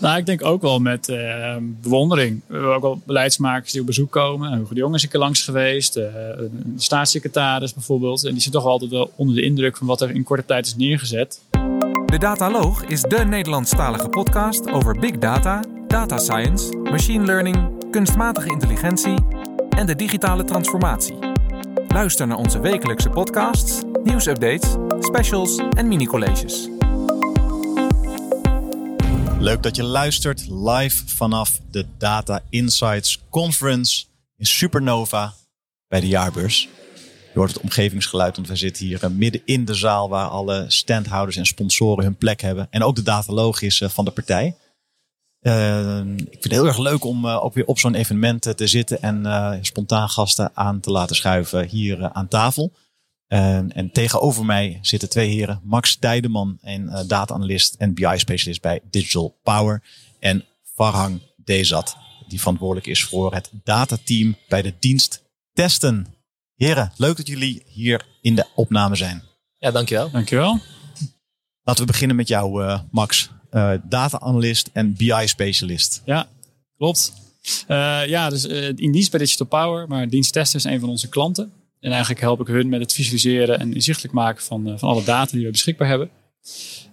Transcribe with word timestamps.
Nou, 0.00 0.18
ik 0.18 0.26
denk 0.26 0.44
ook 0.44 0.62
wel 0.62 0.78
met 0.78 1.08
uh, 1.08 1.56
bewondering. 1.60 2.40
We 2.46 2.54
hebben 2.54 2.74
ook 2.74 2.82
wel 2.82 3.00
beleidsmakers 3.06 3.72
die 3.72 3.80
op 3.80 3.86
bezoek 3.86 4.10
komen. 4.10 4.52
Hugo 4.52 4.74
de 4.74 4.80
Jong 4.80 4.94
is 4.94 5.02
een 5.02 5.08
keer 5.08 5.20
langs 5.20 5.42
geweest. 5.42 5.96
Uh, 5.96 6.04
een 6.36 6.74
staatssecretaris 6.76 7.74
bijvoorbeeld. 7.74 8.24
En 8.24 8.32
die 8.32 8.42
zit 8.42 8.52
toch 8.52 8.64
altijd 8.64 8.90
wel 8.90 9.12
onder 9.16 9.34
de 9.34 9.42
indruk 9.42 9.76
van 9.76 9.86
wat 9.86 10.00
er 10.00 10.10
in 10.10 10.24
korte 10.24 10.44
tijd 10.44 10.66
is 10.66 10.76
neergezet. 10.76 11.40
De 12.06 12.18
Dataloog 12.18 12.84
is 12.84 13.00
de 13.00 13.24
Nederlandstalige 13.24 14.08
podcast 14.08 14.70
over 14.70 14.98
big 14.98 15.18
data, 15.18 15.64
data 15.88 16.18
science, 16.18 16.76
machine 16.76 17.24
learning, 17.24 17.90
kunstmatige 17.90 18.48
intelligentie 18.48 19.16
en 19.68 19.86
de 19.86 19.96
digitale 19.96 20.44
transformatie. 20.44 21.16
Luister 21.88 22.26
naar 22.26 22.38
onze 22.38 22.60
wekelijkse 22.60 23.08
podcasts, 23.08 23.82
nieuwsupdates, 24.04 24.74
specials 25.00 25.60
en 25.76 25.88
mini-colleges. 25.88 26.75
Leuk 29.38 29.62
dat 29.62 29.76
je 29.76 29.82
luistert 29.82 30.46
live 30.48 31.02
vanaf 31.06 31.60
de 31.70 31.86
Data 31.98 32.40
Insights 32.50 33.22
Conference 33.30 34.04
in 34.36 34.46
Supernova 34.46 35.34
bij 35.88 36.00
de 36.00 36.08
jaarbeurs. 36.08 36.68
Je 37.32 37.38
hoort 37.38 37.52
het 37.52 37.62
omgevingsgeluid, 37.62 38.36
want 38.36 38.48
we 38.48 38.56
zitten 38.56 38.86
hier 38.86 39.02
eh, 39.04 39.10
midden 39.10 39.42
in 39.44 39.64
de 39.64 39.74
zaal 39.74 40.08
waar 40.08 40.28
alle 40.28 40.64
standhouders 40.68 41.36
en 41.36 41.46
sponsoren 41.46 42.04
hun 42.04 42.16
plek 42.16 42.40
hebben. 42.40 42.66
En 42.70 42.82
ook 42.82 42.96
de 42.96 43.02
dataloog 43.02 43.62
is 43.62 43.80
eh, 43.80 43.88
van 43.88 44.04
de 44.04 44.10
partij. 44.10 44.56
Uh, 45.40 45.98
ik 45.98 46.26
vind 46.30 46.42
het 46.42 46.52
heel 46.52 46.66
erg 46.66 46.78
leuk 46.78 47.04
om 47.04 47.26
ook 47.26 47.54
weer 47.54 47.66
op 47.66 47.78
zo'n 47.78 47.94
evenement 47.94 48.56
te 48.56 48.66
zitten 48.66 49.02
en 49.02 49.24
uh, 49.24 49.52
spontaan 49.60 50.08
gasten 50.08 50.50
aan 50.54 50.80
te 50.80 50.90
laten 50.90 51.16
schuiven 51.16 51.66
hier 51.68 52.10
aan 52.12 52.28
tafel. 52.28 52.72
En 53.28 53.90
tegenover 53.92 54.44
mij 54.44 54.78
zitten 54.82 55.08
twee 55.08 55.30
heren, 55.30 55.60
Max 55.64 55.96
Tijdeman, 55.96 56.58
en 56.60 57.04
data-analyst 57.06 57.74
en 57.74 57.94
BI-specialist 57.94 58.60
bij 58.60 58.80
Digital 58.90 59.38
Power. 59.42 59.82
En 60.18 60.44
Farhang 60.74 61.20
Dezat, 61.36 61.96
die 62.28 62.38
verantwoordelijk 62.38 62.86
is 62.86 63.04
voor 63.04 63.34
het 63.34 63.50
datateam 63.64 64.36
bij 64.48 64.62
de 64.62 64.74
dienst 64.78 65.22
testen. 65.52 66.06
Heren, 66.54 66.92
leuk 66.96 67.16
dat 67.16 67.26
jullie 67.26 67.62
hier 67.66 68.06
in 68.20 68.34
de 68.34 68.46
opname 68.54 68.96
zijn. 68.96 69.22
Ja, 69.58 69.70
dankjewel. 69.70 70.10
Dankjewel. 70.10 70.60
Laten 71.62 71.84
we 71.86 71.92
beginnen 71.92 72.16
met 72.16 72.28
jou, 72.28 72.78
Max 72.90 73.30
uh, 73.50 73.72
data-analyst 73.88 74.70
en 74.72 74.94
BI-specialist. 74.94 76.02
Ja, 76.04 76.28
klopt. 76.76 77.12
Uh, 77.68 78.06
ja, 78.06 78.28
dus 78.30 78.46
uh, 78.46 78.68
in 78.68 78.92
dienst 78.92 79.10
bij 79.10 79.20
Digital 79.20 79.46
Power, 79.46 79.88
maar 79.88 80.08
diensttester 80.08 80.58
is 80.58 80.64
een 80.64 80.80
van 80.80 80.88
onze 80.88 81.08
klanten. 81.08 81.52
En 81.86 81.92
eigenlijk 81.92 82.20
help 82.20 82.40
ik 82.40 82.46
hun 82.46 82.68
met 82.68 82.80
het 82.80 82.92
visualiseren 82.92 83.58
en 83.58 83.74
inzichtelijk 83.74 84.14
maken 84.14 84.42
van, 84.42 84.78
van 84.78 84.88
alle 84.88 85.04
data 85.04 85.32
die 85.32 85.44
we 85.44 85.50
beschikbaar 85.50 85.88
hebben. 85.88 86.10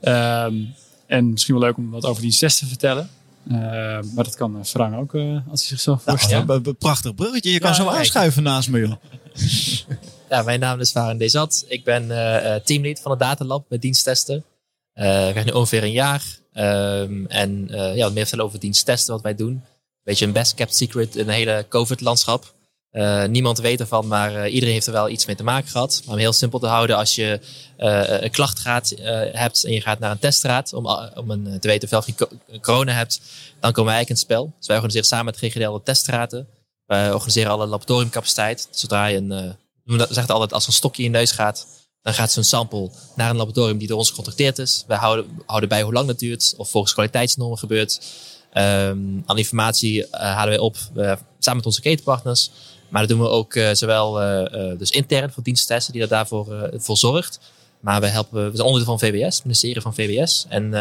Um, 0.01 0.73
en 1.07 1.29
misschien 1.29 1.53
wel 1.53 1.63
leuk 1.63 1.77
om 1.77 1.89
wat 1.89 2.05
over 2.05 2.21
diensttesten 2.21 2.63
te 2.63 2.69
vertellen. 2.69 3.09
Uh, 3.47 3.53
maar 4.13 4.23
dat 4.23 4.35
kan 4.35 4.65
Frank 4.65 4.95
ook 4.95 5.13
als 5.49 5.59
hij 5.59 5.67
zichzelf 5.67 6.03
voorstelt. 6.03 6.65
Ja, 6.65 6.73
prachtig 6.79 7.15
bruggetje. 7.15 7.51
Je 7.51 7.59
kan 7.59 7.69
ja, 7.69 7.75
zo 7.75 7.87
aanschuiven 7.87 8.43
naast 8.43 8.69
me, 8.69 8.79
joh. 8.79 8.93
ja, 10.29 10.41
mijn 10.41 10.59
naam 10.59 10.79
is 10.79 10.91
Varen 10.91 11.17
Dezat. 11.17 11.65
Ik 11.67 11.83
ben 11.83 12.07
teamlead 12.63 12.99
van 12.99 13.11
het 13.11 13.19
Datalab 13.19 13.65
met 13.69 13.81
diensttesten. 13.81 14.37
ik 14.93 15.03
werk 15.03 15.45
nu 15.45 15.51
ongeveer 15.51 15.83
een 15.83 15.91
jaar. 15.91 16.23
Um, 16.53 17.25
en 17.27 17.67
uh, 17.71 17.95
ja, 17.95 18.03
wat 18.03 18.13
meer 18.13 18.21
vertellen 18.21 18.45
over 18.45 18.59
diensttesten, 18.59 19.13
wat 19.13 19.23
wij 19.23 19.35
doen. 19.35 19.63
Beetje 20.03 20.25
een 20.25 20.31
best 20.31 20.53
kept 20.53 20.75
secret 20.75 21.15
in 21.15 21.27
een 21.27 21.33
hele 21.33 21.65
COVID-landschap. 21.69 22.53
Uh, 22.93 23.25
niemand 23.25 23.59
weet 23.59 23.79
ervan, 23.79 24.07
maar 24.07 24.33
uh, 24.35 24.53
iedereen 24.53 24.73
heeft 24.73 24.87
er 24.87 24.93
wel 24.93 25.09
iets 25.09 25.25
mee 25.25 25.35
te 25.35 25.43
maken 25.43 25.69
gehad. 25.69 26.01
Maar 26.05 26.13
om 26.13 26.19
heel 26.19 26.33
simpel 26.33 26.59
te 26.59 26.67
houden, 26.67 26.97
als 26.97 27.15
je 27.15 27.39
een 27.77 28.31
klacht 28.31 28.59
gaat, 28.59 28.93
hebt 29.31 29.63
en 29.63 29.71
je 29.71 29.81
gaat 29.81 29.99
naar 29.99 30.11
een 30.11 30.19
teststraat 30.19 30.73
om, 30.73 30.87
om 31.15 31.31
een, 31.31 31.59
te 31.59 31.67
weten 31.67 31.97
of 31.97 32.07
je 32.07 32.27
corona 32.61 32.93
hebt, 32.93 33.21
dan 33.59 33.71
komen 33.71 33.93
wij 33.93 33.95
eigenlijk 33.95 34.09
in 34.09 34.15
het 34.15 34.23
spel. 34.23 34.53
Dus 34.57 34.67
wij 34.67 34.75
organiseren 34.75 35.07
samen 35.07 35.25
met 35.25 35.37
GGD 35.37 35.65
alle 35.65 35.83
teststraten. 35.83 36.47
Wij 36.85 37.13
organiseren 37.13 37.51
alle 37.51 37.65
laboratoriumcapaciteit. 37.65 38.67
Zodra 38.71 39.05
je 39.05 39.17
een, 39.17 39.55
we 39.83 40.07
zeggen 40.09 40.33
altijd, 40.33 40.53
als 40.53 40.67
een 40.67 40.73
stokje 40.73 41.03
in 41.03 41.11
je 41.11 41.17
neus 41.17 41.31
gaat, 41.31 41.67
dan 42.01 42.13
gaat 42.13 42.31
zo'n 42.31 42.43
sample 42.43 42.89
naar 43.15 43.29
een 43.29 43.35
laboratorium 43.35 43.77
die 43.77 43.87
door 43.87 43.97
ons 43.97 44.09
gecontracteerd 44.09 44.59
is. 44.59 44.83
Wij 44.87 44.97
houden, 44.97 45.25
houden 45.45 45.69
bij 45.69 45.81
hoe 45.81 45.93
lang 45.93 46.07
dat 46.07 46.19
duurt 46.19 46.53
of 46.57 46.69
volgens 46.69 46.93
kwaliteitsnormen 46.93 47.57
gebeurt. 47.57 48.01
Um, 48.53 49.23
alle 49.25 49.39
informatie 49.39 49.99
uh, 49.99 50.07
halen 50.11 50.49
wij 50.49 50.57
op 50.57 50.77
samen 51.39 51.55
met 51.55 51.65
onze 51.65 51.81
ketenpartners. 51.81 52.51
Maar 52.93 53.01
dat 53.01 53.11
doen 53.11 53.19
we 53.19 53.27
ook 53.27 53.55
uh, 53.55 53.69
zowel 53.71 54.13
dus 54.77 54.89
intern 54.89 55.31
voor 55.31 55.43
diensttesten 55.43 55.93
die 55.93 56.01
er 56.01 56.07
daarvoor 56.07 56.69
voor 56.73 56.97
zorgt. 56.97 57.39
Maar 57.79 58.01
we, 58.01 58.07
helpen, 58.07 58.49
we 58.49 58.55
zijn 58.55 58.67
onderdeel 58.67 58.97
van 58.97 59.07
VWS, 59.07 59.35
het 59.35 59.43
ministerie 59.43 59.81
van 59.81 59.93
VWS. 59.93 60.45
En 60.49 60.73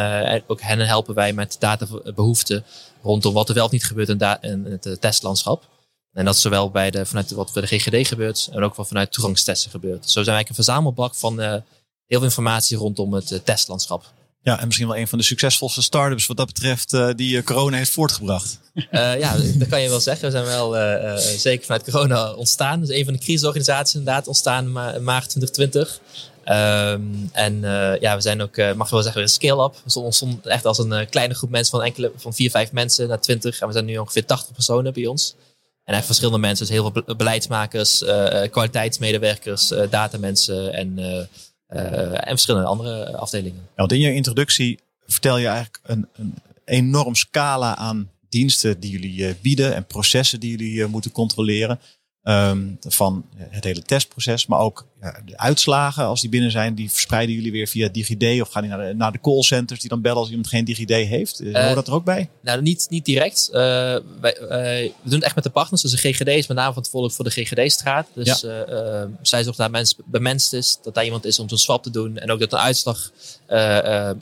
ook 0.46 0.60
hen 0.60 0.78
helpen 0.78 1.14
wij 1.14 1.32
met 1.32 1.56
databehoeften 1.58 2.64
rondom 3.02 3.34
wat 3.34 3.48
er 3.48 3.54
wel 3.54 3.64
of 3.64 3.70
niet 3.70 3.84
gebeurt 3.84 4.08
in, 4.40 4.78
het 4.80 5.00
testlandschap. 5.00 5.68
En 6.12 6.24
dat 6.24 6.34
is 6.34 6.40
zowel 6.40 6.70
bij 6.70 6.90
de, 6.90 7.06
vanuit 7.06 7.30
wat 7.30 7.52
bij 7.52 7.62
de 7.62 7.78
GGD 7.78 8.08
gebeurt 8.08 8.48
en 8.52 8.62
ook 8.62 8.74
wat 8.74 8.88
vanuit 8.88 9.12
toegangstesten 9.12 9.70
gebeurt. 9.70 10.10
Zo 10.10 10.22
zijn 10.22 10.36
wij 10.36 10.44
een 10.48 10.54
verzamelbak 10.54 11.14
van 11.14 11.40
heel 11.40 11.62
veel 12.06 12.22
informatie 12.22 12.76
rondom 12.76 13.12
het 13.12 13.40
testlandschap. 13.44 14.04
Ja, 14.42 14.60
en 14.60 14.66
misschien 14.66 14.88
wel 14.88 14.96
een 14.96 15.08
van 15.08 15.18
de 15.18 15.24
succesvolste 15.24 15.82
startups 15.82 16.26
wat 16.26 16.36
dat 16.36 16.46
betreft 16.46 16.92
uh, 16.92 17.08
die 17.16 17.42
corona 17.42 17.76
heeft 17.76 17.90
voortgebracht. 17.90 18.58
ja, 18.92 19.36
dat 19.54 19.68
kan 19.68 19.82
je 19.82 19.88
wel 19.88 20.00
zeggen. 20.00 20.24
We 20.24 20.30
zijn 20.30 20.44
wel 20.44 20.76
zeker 21.38 21.66
vanuit 21.66 21.90
corona 21.90 22.32
ontstaan. 22.32 22.80
Dus 22.80 22.88
een 22.88 23.04
van 23.04 23.12
de 23.12 23.18
crisisorganisaties 23.18 23.94
inderdaad 23.94 24.26
ontstaan 24.26 24.72
ma 24.72 24.98
maart 24.98 25.28
2020. 25.28 26.00
Um, 26.44 27.28
en 27.32 27.60
ja, 28.00 28.14
we 28.14 28.20
zijn 28.20 28.42
ook, 28.42 28.56
mag 28.56 28.88
je 28.88 28.94
wel 28.94 29.02
zeggen, 29.02 29.22
een 29.22 29.28
scale-up. 29.28 29.74
We 29.84 29.90
stonden 29.90 30.40
echt 30.44 30.64
als 30.64 30.78
een 30.78 31.08
kleine 31.08 31.34
groep 31.34 31.50
mensen 31.50 31.70
van 31.70 31.82
enkele, 31.82 32.12
van 32.16 32.34
vier, 32.34 32.50
vijf 32.50 32.72
mensen 32.72 33.08
naar 33.08 33.20
twintig. 33.20 33.60
En 33.60 33.66
we 33.66 33.72
zijn 33.72 33.84
nu 33.84 33.98
ongeveer 33.98 34.24
80 34.24 34.52
personen 34.52 34.92
bij 34.92 35.06
ons. 35.06 35.34
En 35.84 35.94
echt 35.94 36.06
verschillende 36.06 36.38
mensen, 36.38 36.66
dus 36.66 36.74
heel 36.74 36.92
veel 36.92 37.14
beleidsmakers, 37.16 38.02
uh, 38.02 38.42
kwaliteitsmedewerkers, 38.50 39.72
uh, 39.72 39.82
datamensen 39.90 40.72
en, 40.72 40.98
uh, 40.98 41.22
en 41.72 42.26
verschillende 42.26 42.66
andere 42.66 43.16
afdelingen. 43.16 43.60
Ja, 43.60 43.72
want 43.74 43.92
in 43.92 44.00
je 44.00 44.14
introductie 44.14 44.78
vertel 45.06 45.38
je 45.38 45.46
eigenlijk 45.46 45.80
een, 45.82 46.08
een 46.12 46.34
enorm 46.64 47.14
scala 47.14 47.76
aan 47.76 48.10
diensten 48.28 48.80
die 48.80 48.90
jullie 48.90 49.36
bieden 49.40 49.74
en 49.74 49.86
processen 49.86 50.40
die 50.40 50.50
jullie 50.50 50.86
moeten 50.86 51.12
controleren. 51.12 51.80
Um, 52.24 52.76
van 52.80 53.24
het 53.38 53.64
hele 53.64 53.82
testproces, 53.82 54.46
maar 54.46 54.58
ook 54.58 54.86
ja, 55.00 55.20
de 55.24 55.38
uitslagen 55.38 56.04
als 56.04 56.20
die 56.20 56.30
binnen 56.30 56.50
zijn, 56.50 56.74
die 56.74 56.90
verspreiden 56.90 57.34
jullie 57.34 57.52
weer 57.52 57.66
via 57.66 57.88
DigiD 57.88 58.42
of 58.42 58.48
gaan 58.48 58.62
die 58.62 58.70
naar 58.70 58.86
de, 58.86 58.94
naar 58.94 59.12
de 59.12 59.20
callcenters 59.20 59.80
die 59.80 59.88
dan 59.88 60.00
bellen 60.00 60.18
als 60.18 60.28
iemand 60.28 60.48
geen 60.48 60.64
DigiD 60.64 60.88
heeft? 60.88 61.40
Uh, 61.40 61.62
Hoort 61.62 61.74
dat 61.74 61.86
er 61.86 61.92
ook 61.92 62.04
bij? 62.04 62.28
Nou, 62.40 62.62
niet, 62.62 62.86
niet 62.90 63.04
direct. 63.04 63.48
Uh, 63.48 63.54
wij, 64.20 64.38
uh, 64.40 64.48
we 64.48 64.92
doen 65.02 65.14
het 65.14 65.22
echt 65.22 65.34
met 65.34 65.44
de 65.44 65.50
partners. 65.50 65.82
Dus 65.82 65.90
de 65.90 65.96
GGD 65.96 66.28
is 66.28 66.46
met 66.46 66.56
name 66.56 66.68
verantwoordelijk 66.68 67.14
voor 67.16 67.24
de 67.24 67.30
GGD-straat. 67.30 68.06
Dus 68.14 68.40
ja. 68.40 69.08
zij 69.22 69.42
zorgt 69.42 69.58
dat 69.58 69.70
mens 69.70 69.96
bemenst 70.04 70.52
is, 70.52 70.78
dat 70.82 70.94
daar 70.94 71.04
iemand 71.04 71.24
is 71.24 71.38
om 71.38 71.48
zo'n 71.48 71.58
swap 71.58 71.82
te 71.82 71.90
doen 71.90 72.18
en 72.18 72.30
ook 72.30 72.40
dat 72.40 72.52
een 72.52 72.58
uitslag 72.58 73.10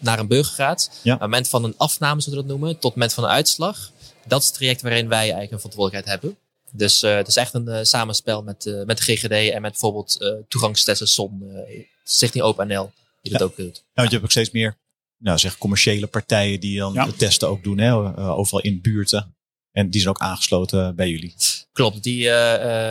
naar 0.00 0.19
een 0.19 0.28
burger 0.28 0.55
gaat. 0.55 0.91
Ja. 1.03 1.15
Op 1.15 1.21
het 1.21 1.28
moment 1.28 1.49
van 1.49 1.65
een 1.65 1.75
afname, 1.77 2.21
zoals 2.21 2.38
we 2.38 2.43
dat 2.47 2.50
noemen, 2.50 2.72
tot 2.72 2.82
het 2.82 2.94
moment 2.94 3.12
van 3.12 3.25
een 3.25 3.31
uitslag. 3.31 3.91
Dat 4.27 4.41
is 4.41 4.47
het 4.47 4.56
traject 4.56 4.82
waarin 4.82 5.09
wij 5.09 5.19
eigenlijk 5.19 5.53
een 5.53 5.59
verantwoordelijkheid 5.59 6.21
hebben. 6.21 6.38
Dus 6.72 7.03
uh, 7.03 7.14
het 7.14 7.28
is 7.28 7.36
echt 7.36 7.54
een 7.54 7.69
uh, 7.69 7.78
samenspel 7.82 8.42
met, 8.42 8.66
uh, 8.66 8.84
met 8.84 8.97
de 8.97 9.03
GGD 9.03 9.53
en 9.53 9.62
met 9.62 9.70
bijvoorbeeld 9.70 10.34
toegangstesten 10.48 11.08
SON, 11.08 11.42
Stichting 12.04 12.44
OpenNL, 12.44 12.92
die 13.22 13.32
ja. 13.32 13.38
dat 13.38 13.48
ook 13.48 13.56
doet. 13.56 13.76
Ja, 13.76 13.82
want 13.94 14.08
je 14.08 14.12
hebt 14.12 14.25
ook 14.25 14.31
steeds 14.31 14.50
meer 14.50 14.76
nou, 15.19 15.38
zeg, 15.38 15.58
commerciële 15.58 16.06
partijen 16.06 16.60
die 16.60 16.78
dan 16.78 16.92
ja. 16.92 17.04
de 17.04 17.16
testen 17.16 17.48
ook 17.48 17.62
doen, 17.62 17.78
hè, 17.78 17.94
overal 18.19 18.60
in 18.60 18.81
buurten. 18.81 19.34
En 19.72 19.91
die 19.91 20.00
zijn 20.00 20.14
ook 20.14 20.20
aangesloten 20.20 20.97
bij 20.97 21.08
jullie. 21.08 21.34
Klopt, 21.72 22.03
die 22.03 22.25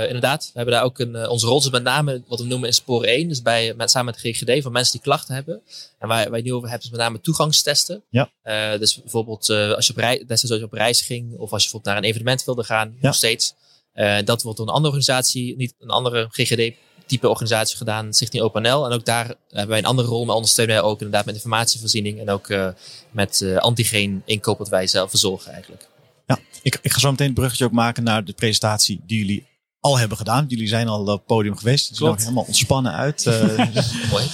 inderdaad. 0.05 0.43
We 0.45 0.51
hebben 0.53 0.73
daar 0.73 0.83
ook 0.83 0.99
een, 0.99 1.27
onze 1.29 1.47
rol 1.47 1.59
is 1.59 1.69
met 1.69 1.83
name 1.83 2.23
wat 2.27 2.39
we 2.39 2.45
noemen 2.45 2.67
in 2.67 2.73
spoor 2.73 3.03
1. 3.03 3.27
Dus 3.27 3.41
bij, 3.41 3.73
met, 3.73 3.91
samen 3.91 4.13
met 4.13 4.21
de 4.21 4.33
GGD 4.33 4.63
van 4.63 4.71
mensen 4.71 4.91
die 4.91 5.01
klachten 5.01 5.35
hebben. 5.35 5.61
En 5.99 6.07
waar 6.07 6.31
wij 6.31 6.41
nu 6.41 6.53
over 6.53 6.69
hebben 6.69 6.85
is 6.85 6.91
met 6.91 6.99
name 6.99 7.21
toegangstesten. 7.21 8.03
Ja. 8.09 8.31
dus 8.77 9.01
bijvoorbeeld 9.01 9.49
als 9.49 9.87
je 9.87 9.93
op, 9.93 9.99
rei, 9.99 10.23
zoals 10.27 10.41
je 10.41 10.63
op 10.63 10.73
reis 10.73 11.01
ging 11.01 11.37
of 11.37 11.51
als 11.51 11.63
je 11.63 11.69
bijvoorbeeld 11.69 11.85
naar 11.85 11.97
een 11.97 12.09
evenement 12.09 12.43
wilde 12.43 12.63
gaan, 12.63 12.87
ja. 12.87 13.07
nog 13.07 13.15
steeds. 13.15 13.55
Uh, 13.99 14.17
dat 14.25 14.41
wordt 14.41 14.57
door 14.57 14.67
een 14.67 14.73
andere 14.73 14.93
organisatie, 14.95 15.55
niet 15.55 15.73
een 15.79 15.89
andere 15.89 16.27
GGD-type 16.31 17.29
organisatie 17.29 17.77
gedaan, 17.77 18.13
Stichting 18.13 18.43
OpenL. 18.43 18.85
En 18.85 18.91
ook 18.91 19.05
daar 19.05 19.25
hebben 19.49 19.69
wij 19.69 19.77
een 19.77 19.85
andere 19.85 20.07
rol, 20.07 20.25
maar 20.25 20.35
ondersteunen 20.35 20.75
wij 20.75 20.83
ook 20.83 20.99
inderdaad 20.99 21.25
met 21.25 21.35
informatievoorziening 21.35 22.19
en 22.19 22.29
ook 22.29 22.49
uh, 22.49 22.67
met 23.11 23.41
uh, 23.41 23.57
antigeen 23.57 24.21
inkoop 24.25 24.57
wat 24.57 24.69
wij 24.69 24.87
zelf 24.87 25.09
verzorgen 25.09 25.51
eigenlijk. 25.51 25.87
Ja, 26.25 26.39
ik, 26.61 26.79
ik 26.81 26.91
ga 26.91 26.99
zo 26.99 27.11
meteen 27.11 27.27
het 27.27 27.35
bruggetje 27.35 27.65
ook 27.65 27.71
maken 27.71 28.03
naar 28.03 28.25
de 28.25 28.33
presentatie 28.33 29.01
die 29.05 29.17
jullie 29.17 29.47
al 29.79 29.97
hebben 29.99 30.17
gedaan. 30.17 30.45
Jullie 30.47 30.67
zijn 30.67 30.87
al 30.87 31.01
op 31.01 31.07
het 31.07 31.25
podium 31.25 31.57
geweest. 31.57 31.85
Ze 31.85 31.95
zien 31.95 32.07
er 32.07 32.17
helemaal 32.17 32.43
ontspannen 32.47 32.93
uit. 32.93 33.25
Mooi. 34.11 34.25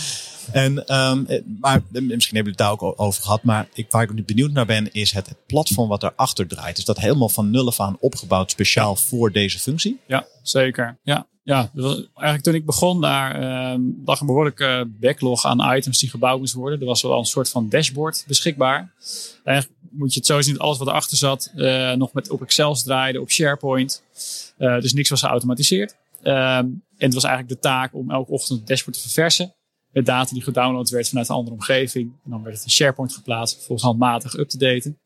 En, 0.52 0.86
ehm, 0.88 1.26
eh, 1.26 1.42
maar 1.60 1.76
eh, 1.76 1.82
misschien 2.02 2.10
hebben 2.12 2.20
jullie 2.32 2.50
het 2.50 2.58
daar 2.58 2.72
ook 2.72 2.94
over 3.00 3.22
gehad. 3.24 3.44
Maar 3.44 3.68
ik, 3.74 3.92
waar 3.92 4.04
ik 4.04 4.14
nu 4.14 4.24
benieuwd 4.24 4.52
naar 4.52 4.66
ben, 4.66 4.94
is 4.94 5.12
het, 5.12 5.34
platform 5.48 5.88
wat 5.88 6.04
erachter 6.04 6.48
draait. 6.48 6.78
Is 6.78 6.86
dat 6.86 7.00
helemaal 7.00 7.30
van 7.30 7.50
nul 7.50 7.68
af 7.68 7.80
aan 7.80 7.98
opgebouwd 8.00 8.52
speciaal 8.52 8.96
voor 8.96 9.32
deze 9.32 9.60
functie? 9.60 10.00
Ja, 10.08 10.26
zeker. 10.42 10.98
Ja, 11.04 11.28
ja. 11.44 11.70
was- 11.74 11.96
eigenlijk 11.96 12.44
toen 12.44 12.56
ik 12.56 12.66
begon 12.66 13.02
daar 13.02 13.42
ehm 13.42 13.82
lag 14.06 14.20
een 14.20 14.26
behoorlijke 14.28 14.90
backlog 15.00 15.46
aan 15.46 15.76
items 15.76 16.00
die 16.00 16.10
gebouwd 16.10 16.40
moesten 16.40 16.60
worden. 16.60 16.80
Er 16.80 16.86
was 16.86 17.02
wel 17.02 17.18
een 17.18 17.26
soort 17.26 17.50
van 17.50 17.70
dashboard 17.70 18.24
beschikbaar. 18.28 18.94
Eigenlijk 19.44 19.80
moet 19.92 20.14
je 20.14 20.20
het 20.20 20.28
zo 20.28 20.42
zien 20.42 20.54
dat 20.54 20.64
alles 20.64 20.78
wat 20.78 20.88
erachter 20.88 21.18
zat 21.18 21.52
eh, 21.56 21.92
nog 21.92 22.14
met 22.14 22.30
op 22.30 22.42
Excel 22.42 22.76
draaide, 22.76 23.22
op 23.22 23.32
SharePoint. 23.32 24.04
Eh, 24.58 24.80
dus 24.80 24.94
niks 24.94 25.10
was 25.10 25.20
geautomatiseerd. 25.20 25.96
Ehm, 26.22 26.66
en 26.66 26.82
het 26.98 27.14
was 27.14 27.24
eigenlijk 27.24 27.54
de 27.56 27.68
taak 27.68 27.94
om 27.94 28.12
elke 28.12 28.32
ochtend 28.32 28.60
het 28.60 28.68
dashboard 28.68 28.96
te 28.98 29.04
verversen. 29.04 29.54
Met 29.96 30.06
data 30.06 30.34
die 30.34 30.44
gedownload 30.44 30.90
werd 30.90 31.10
vanuit 31.10 31.30
een 31.30 31.36
andere 31.36 31.56
omgeving. 31.56 32.12
En 32.24 32.30
dan 32.30 32.44
werd 32.44 32.56
het 32.56 32.66
in 32.66 32.72
SharePoint 32.72 33.14
geplaatst, 33.14 33.56
vervolgens 33.56 33.88
handmatig 33.88 34.38
up 34.38 34.50
te 34.50 34.58
daten. 34.58 35.00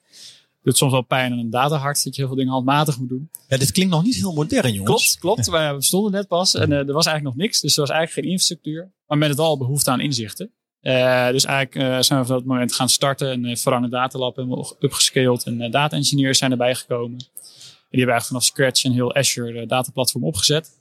doet 0.64 0.78
soms 0.78 0.92
wel 0.92 1.02
pijn 1.02 1.32
aan 1.32 1.38
een 1.38 1.50
datahart 1.50 2.04
dat 2.04 2.16
je 2.16 2.22
heel 2.22 2.28
veel 2.28 2.38
dingen 2.38 2.54
handmatig 2.54 3.00
moet 3.00 3.10
doen. 3.10 3.30
Ja, 3.48 3.58
dit 3.58 3.72
klinkt 3.72 3.92
nog 3.92 4.04
niet 4.04 4.16
heel 4.16 4.34
modern, 4.34 4.74
jongens. 4.74 5.18
Klopt, 5.18 5.44
klopt. 5.44 5.50
Wij 5.50 5.82
stonden 5.82 6.12
net 6.12 6.28
pas 6.28 6.56
en 6.56 6.72
eh, 6.72 6.78
er 6.78 6.94
was 6.94 7.06
eigenlijk 7.06 7.36
nog 7.36 7.46
niks. 7.46 7.62
Dus 7.62 7.76
er 7.76 7.82
was 7.82 7.90
eigenlijk 7.90 8.20
geen 8.20 8.32
infrastructuur. 8.32 8.92
Maar 9.08 9.18
met 9.18 9.30
het 9.30 9.40
al 9.40 9.58
behoefte 9.58 9.92
aan 9.92 10.00
inzichten. 10.00 10.52
Eh, 10.82 11.30
dus 11.30 11.46
eigenlijk 11.46 11.76
eh, 11.76 12.02
zijn 12.02 12.20
we 12.20 12.26
van 12.26 12.36
dat 12.36 12.46
moment 12.46 12.74
gaan 12.74 12.90
starten. 12.90 13.32
En 13.32 13.46
uh, 13.46 13.56
Verrangen 13.56 13.90
Datalab 13.90 14.36
hebben 14.36 14.58
we 14.58 14.76
upgescaled. 14.80 15.44
En 15.44 15.72
data 15.72 15.96
engineers 15.96 16.38
zijn 16.38 16.52
erbij 16.52 16.76
gekomen. 16.76 17.20
En 17.20 17.98
die 17.98 18.00
hebben 18.00 18.16
eigenlijk 18.16 18.26
vanaf 18.26 18.44
scratch 18.44 18.84
een 18.84 18.92
heel 18.92 19.16
Azure 19.16 19.66
dataplatform 19.66 20.24
opgezet. 20.24 20.79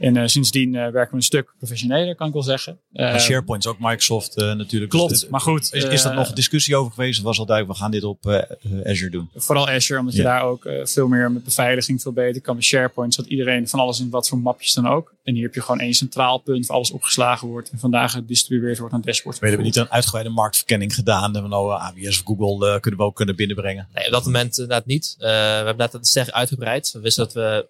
En 0.00 0.16
uh, 0.16 0.26
sindsdien 0.26 0.74
uh, 0.74 0.80
werken 0.80 1.10
we 1.10 1.16
een 1.16 1.22
stuk 1.22 1.54
professioneler, 1.58 2.14
kan 2.14 2.26
ik 2.26 2.32
wel 2.32 2.42
zeggen. 2.42 2.78
Uh, 2.92 3.18
SharePoint 3.18 3.64
is 3.64 3.70
ook 3.70 3.78
Microsoft 3.78 4.38
uh, 4.38 4.52
natuurlijk. 4.52 4.90
Klopt, 4.90 5.10
dus, 5.10 5.28
maar 5.28 5.40
goed. 5.40 5.72
Is, 5.72 5.84
is 5.84 6.02
dat 6.02 6.14
nog 6.14 6.28
een 6.28 6.34
discussie 6.34 6.76
over 6.76 6.92
geweest? 6.92 7.18
Of 7.18 7.24
was 7.24 7.38
al 7.38 7.46
duidelijk, 7.46 7.76
we 7.76 7.82
gaan 7.82 7.92
dit 7.92 8.04
op 8.04 8.26
uh, 8.26 8.86
Azure 8.86 9.10
doen? 9.10 9.30
Vooral 9.34 9.68
Azure, 9.68 10.00
omdat 10.00 10.14
je 10.14 10.22
daar 10.22 10.42
ook 10.42 10.68
veel 10.82 11.08
meer 11.08 11.30
met 11.30 11.44
beveiliging 11.44 12.02
veel 12.02 12.12
beter 12.12 12.40
kan. 12.40 12.54
Met 12.54 12.64
SharePoint 12.64 13.14
zodat 13.14 13.30
iedereen 13.30 13.68
van 13.68 13.80
alles 13.80 14.00
in 14.00 14.10
wat 14.10 14.28
voor 14.28 14.38
mapjes 14.38 14.74
dan 14.74 14.86
ook. 14.86 15.14
En 15.22 15.34
hier 15.34 15.42
heb 15.42 15.54
je 15.54 15.60
gewoon 15.60 15.80
één 15.80 15.94
centraal 15.94 16.38
punt 16.38 16.66
waar 16.66 16.76
alles 16.76 16.90
opgeslagen 16.90 17.48
wordt. 17.48 17.70
En 17.70 17.78
vandaag 17.78 18.12
gedistribueerd 18.12 18.78
wordt 18.78 18.94
aan 18.94 19.00
dashboard. 19.00 19.38
We 19.38 19.46
hebben 19.46 19.66
niet 19.66 19.76
een 19.76 19.90
uitgebreide 19.90 20.30
marktverkenning 20.30 20.94
gedaan. 20.94 21.36
En 21.36 21.42
we 21.42 21.48
nou 21.48 21.72
AWS 21.72 22.22
of 22.22 22.36
Google 22.36 22.80
kunnen 22.80 23.00
we 23.00 23.06
ook 23.06 23.16
kunnen 23.16 23.36
binnenbrengen. 23.36 23.88
Nee, 23.94 24.06
op 24.06 24.12
dat 24.12 24.24
moment 24.24 24.58
inderdaad 24.58 24.86
niet. 24.86 25.14
we 25.18 25.26
hebben 25.26 25.90
dat 25.90 26.06
sterk 26.06 26.30
uitgebreid. 26.30 26.90
We 26.92 27.00
wisten 27.00 27.24
dat 27.24 27.32
we, 27.32 27.66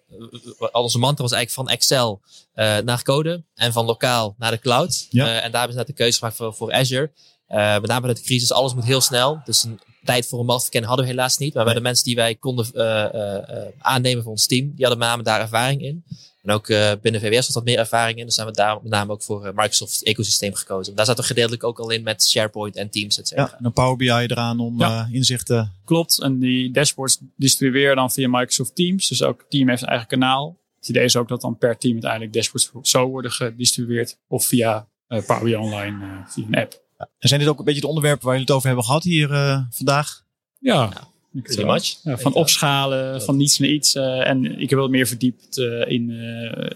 al 0.71 0.83
onze 0.83 0.99
mantra 0.99 1.23
was 1.23 1.31
eigenlijk 1.31 1.67
van 1.67 1.75
Excel 1.75 2.20
naar 2.53 3.03
code 3.03 3.43
en 3.55 3.73
van 3.73 3.85
lokaal 3.85 4.35
naar 4.37 4.51
de 4.51 4.59
cloud. 4.59 5.07
Ja. 5.09 5.25
Uh, 5.25 5.43
en 5.43 5.51
daar 5.51 5.59
hebben 5.59 5.71
ze 5.71 5.77
net 5.77 5.87
de 5.87 5.93
keuze 5.93 6.17
gemaakt 6.17 6.35
voor, 6.35 6.53
voor 6.53 6.73
Azure. 6.73 7.11
Uh, 7.49 7.73
met 7.73 7.87
name 7.87 8.07
met 8.07 8.17
de 8.17 8.23
crisis, 8.23 8.51
alles 8.51 8.73
moet 8.73 8.83
heel 8.83 9.01
snel. 9.01 9.41
Dus 9.45 9.63
een 9.63 9.79
tijd 10.03 10.27
voor 10.27 10.39
een 10.39 10.45
marktverkenning 10.45 10.91
hadden 10.91 11.09
we 11.09 11.15
helaas 11.15 11.37
niet. 11.37 11.53
Maar 11.53 11.65
bij 11.65 11.73
de 11.73 11.81
mensen 11.81 12.05
die 12.05 12.15
wij 12.15 12.35
konden 12.35 12.67
uh, 12.73 13.65
aannemen 13.79 14.23
voor 14.23 14.31
ons 14.31 14.47
team, 14.47 14.65
die 14.75 14.85
hadden 14.85 14.97
met 14.97 15.07
name 15.07 15.23
daar 15.23 15.39
ervaring 15.39 15.81
in. 15.81 16.03
En 16.43 16.53
ook 16.53 16.67
binnen 17.01 17.21
VWS 17.21 17.45
was 17.45 17.53
wat 17.53 17.63
meer 17.63 17.77
ervaring 17.77 18.19
in. 18.19 18.25
Dus 18.25 18.35
zijn 18.35 18.47
we 18.47 18.53
daar 18.53 18.79
met 18.81 18.91
name 18.91 19.11
ook 19.11 19.23
voor 19.23 19.51
Microsoft 19.55 20.03
ecosysteem 20.03 20.53
gekozen. 20.53 20.95
Daar 20.95 21.05
zat 21.05 21.17
er 21.17 21.23
gedeeltelijk 21.23 21.63
ook 21.63 21.79
al 21.79 21.89
in 21.89 22.03
met 22.03 22.27
SharePoint 22.27 22.75
en 22.75 22.89
Teams, 22.89 23.19
et 23.19 23.27
cetera. 23.27 23.47
Ja, 23.47 23.57
en 23.57 23.65
een 23.65 23.73
Power 23.73 23.95
BI 23.95 24.07
eraan 24.09 24.59
om 24.59 24.79
ja. 24.79 25.09
inzichten. 25.11 25.73
Klopt, 25.85 26.21
en 26.21 26.39
die 26.39 26.71
dashboards 26.71 27.17
distribueren 27.35 27.95
dan 27.95 28.11
via 28.11 28.27
Microsoft 28.27 28.75
Teams. 28.75 29.07
Dus 29.07 29.23
ook 29.23 29.45
team 29.49 29.69
heeft 29.69 29.81
een 29.81 29.87
eigen 29.87 30.07
kanaal. 30.07 30.59
Het 30.81 30.89
idee 30.89 31.03
is 31.03 31.15
ook 31.15 31.27
dat 31.27 31.41
dan 31.41 31.57
per 31.57 31.77
team 31.77 31.93
uiteindelijk 31.93 32.33
dashboards 32.33 32.91
zo 32.91 33.07
worden 33.07 33.31
gedistribueerd. 33.31 34.17
Of 34.27 34.45
via 34.45 34.87
uh, 35.07 35.25
Power 35.25 35.43
BI 35.43 35.55
Online, 35.55 36.05
uh, 36.05 36.27
via 36.27 36.45
een 36.47 36.55
app. 36.55 36.81
Ja. 36.97 37.09
En 37.19 37.27
zijn 37.27 37.39
dit 37.39 37.49
ook 37.49 37.59
een 37.59 37.65
beetje 37.65 37.81
de 37.81 37.87
onderwerpen 37.87 38.25
waar 38.25 38.33
jullie 38.33 38.47
het 38.47 38.55
over 38.55 38.67
hebben 38.67 38.85
gehad 38.85 39.03
hier 39.03 39.31
uh, 39.31 39.61
vandaag? 39.69 40.23
Ja, 40.59 40.89
ja 41.33 41.41
pretty 41.41 41.63
much. 41.63 41.99
Ja, 42.03 42.17
van 42.17 42.33
opschalen, 42.33 43.21
van 43.21 43.37
niets 43.37 43.59
naar 43.59 43.69
iets. 43.69 43.95
en 43.95 44.59
ik 44.59 44.69
heb 44.69 44.79
wel 44.79 44.87
meer 44.87 45.07
verdiept 45.07 45.57
in 45.87 46.11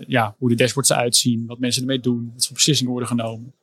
ja, 0.08 0.36
hoe 0.38 0.50
de 0.50 0.56
dashboards 0.56 0.90
eruit 0.90 1.16
zien. 1.16 1.46
Wat 1.46 1.60
mensen 1.60 1.82
ermee 1.82 2.00
doen. 2.00 2.32
Wat 2.34 2.46
voor 2.46 2.56
beslissingen 2.56 2.92
worden 2.92 3.10
genomen. 3.10 3.54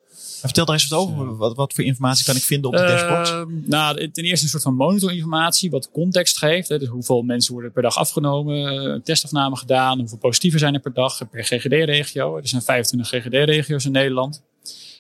Vertel 0.41 0.65
daar 0.65 0.75
eens 0.75 0.89
wat 0.89 0.99
over. 0.99 1.37
Wat, 1.37 1.57
wat 1.57 1.73
voor 1.73 1.85
informatie 1.85 2.25
kan 2.25 2.37
ik 2.37 2.43
vinden 2.43 2.71
op 2.71 2.77
de 2.77 2.83
dashboard? 2.83 3.29
Uh, 3.29 3.57
nou, 3.67 4.11
ten 4.11 4.25
eerste 4.25 4.45
een 4.45 4.51
soort 4.51 4.63
van 4.63 4.75
monitorinformatie, 4.75 5.71
wat 5.71 5.91
context 5.91 6.39
geeft. 6.39 6.69
Hè. 6.69 6.79
Dus 6.79 6.89
hoeveel 6.89 7.23
mensen 7.23 7.53
worden 7.53 7.73
per 7.73 7.83
dag 7.83 7.97
afgenomen, 7.97 9.03
testafname 9.03 9.57
gedaan, 9.57 9.99
hoeveel 9.99 10.19
positieven 10.19 10.61
zijn 10.61 10.75
er 10.75 10.81
per 10.81 10.93
dag 10.93 11.31
per 11.31 11.45
GGD-regio. 11.45 12.37
Er 12.37 12.49
zijn 12.49 12.63
25 12.63 13.09
GGD-regio's 13.09 13.85
in 13.85 13.93
Nederland. 13.93 14.43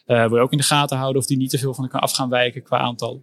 Uh, 0.06 0.28
wil 0.28 0.36
je 0.36 0.42
ook 0.42 0.52
in 0.52 0.58
de 0.58 0.64
gaten 0.64 0.96
houden 0.96 1.20
of 1.20 1.26
die 1.26 1.36
niet 1.36 1.50
te 1.50 1.58
veel 1.58 1.74
van 1.74 1.84
elkaar 1.84 2.00
af 2.00 2.12
gaan 2.12 2.28
wijken 2.28 2.62
qua 2.62 2.78
aantal. 2.78 3.22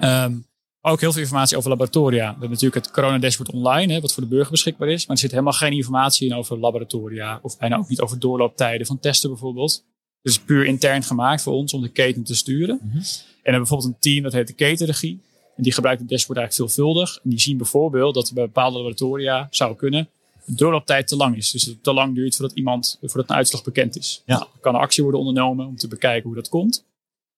Um, 0.00 0.46
ook 0.80 1.00
heel 1.00 1.12
veel 1.12 1.20
informatie 1.20 1.56
over 1.56 1.70
laboratoria. 1.70 2.24
We 2.24 2.30
hebben 2.30 2.50
natuurlijk 2.50 2.84
het 2.84 2.90
corona 2.90 3.18
dashboard 3.18 3.50
online, 3.50 3.92
hè, 3.92 4.00
wat 4.00 4.12
voor 4.12 4.22
de 4.22 4.28
burger 4.28 4.50
beschikbaar 4.50 4.88
is. 4.88 5.06
Maar 5.06 5.16
er 5.16 5.22
zit 5.22 5.30
helemaal 5.30 5.52
geen 5.52 5.72
informatie 5.72 6.28
in 6.28 6.34
over 6.34 6.58
laboratoria. 6.58 7.38
Of 7.42 7.58
bijna 7.58 7.76
ook 7.76 7.88
niet 7.88 8.00
over 8.00 8.18
doorlooptijden 8.18 8.86
van 8.86 8.98
testen 8.98 9.30
bijvoorbeeld. 9.30 9.84
Dus 10.24 10.38
puur 10.38 10.64
intern 10.64 11.02
gemaakt 11.02 11.42
voor 11.42 11.52
ons 11.52 11.72
om 11.72 11.82
de 11.82 11.88
keten 11.88 12.22
te 12.22 12.34
sturen. 12.34 12.80
Mm-hmm. 12.82 12.98
En 12.98 13.04
we 13.04 13.50
hebben 13.50 13.60
bijvoorbeeld 13.60 13.92
een 13.92 14.00
team 14.00 14.22
dat 14.22 14.32
heet 14.32 14.46
de 14.46 14.52
ketenregie. 14.52 15.20
En 15.56 15.62
die 15.62 15.72
gebruikt 15.72 16.00
het 16.00 16.08
dashboard 16.08 16.38
eigenlijk 16.38 16.70
veelvuldig. 16.70 17.20
En 17.24 17.30
die 17.30 17.40
zien 17.40 17.56
bijvoorbeeld 17.56 18.14
dat 18.14 18.28
er 18.28 18.34
bij 18.34 18.44
bepaalde 18.44 18.76
laboratoria 18.76 19.46
zou 19.50 19.76
kunnen 19.76 20.08
de 20.44 20.54
doorlooptijd 20.54 21.08
te 21.08 21.16
lang 21.16 21.36
is. 21.36 21.50
Dus 21.50 21.64
dat 21.64 21.74
het 21.74 21.82
te 21.82 21.92
lang 21.92 22.14
duurt 22.14 22.36
voordat 22.36 22.56
iemand, 22.56 22.98
voordat 23.00 23.30
een 23.30 23.36
uitslag 23.36 23.64
bekend 23.64 23.96
is. 23.96 24.22
Ja. 24.26 24.38
Nou, 24.38 24.48
kan 24.60 24.74
een 24.74 24.80
actie 24.80 25.02
worden 25.02 25.20
ondernomen 25.20 25.66
om 25.66 25.76
te 25.76 25.88
bekijken 25.88 26.26
hoe 26.26 26.34
dat 26.34 26.48
komt. 26.48 26.84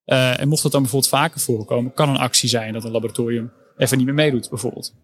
Uh, 0.07 0.41
en 0.41 0.49
mocht 0.49 0.63
dat 0.63 0.73
dan 0.73 0.83
bijvoorbeeld 0.83 1.13
vaker 1.13 1.41
voorkomen, 1.41 1.95
kan 1.95 2.09
een 2.09 2.17
actie 2.17 2.49
zijn 2.49 2.73
dat 2.73 2.85
een 2.85 2.91
laboratorium 2.91 3.53
even 3.77 3.97
niet 3.97 4.07
meer 4.07 4.15
meedoet, 4.15 4.49
bijvoorbeeld. 4.49 4.95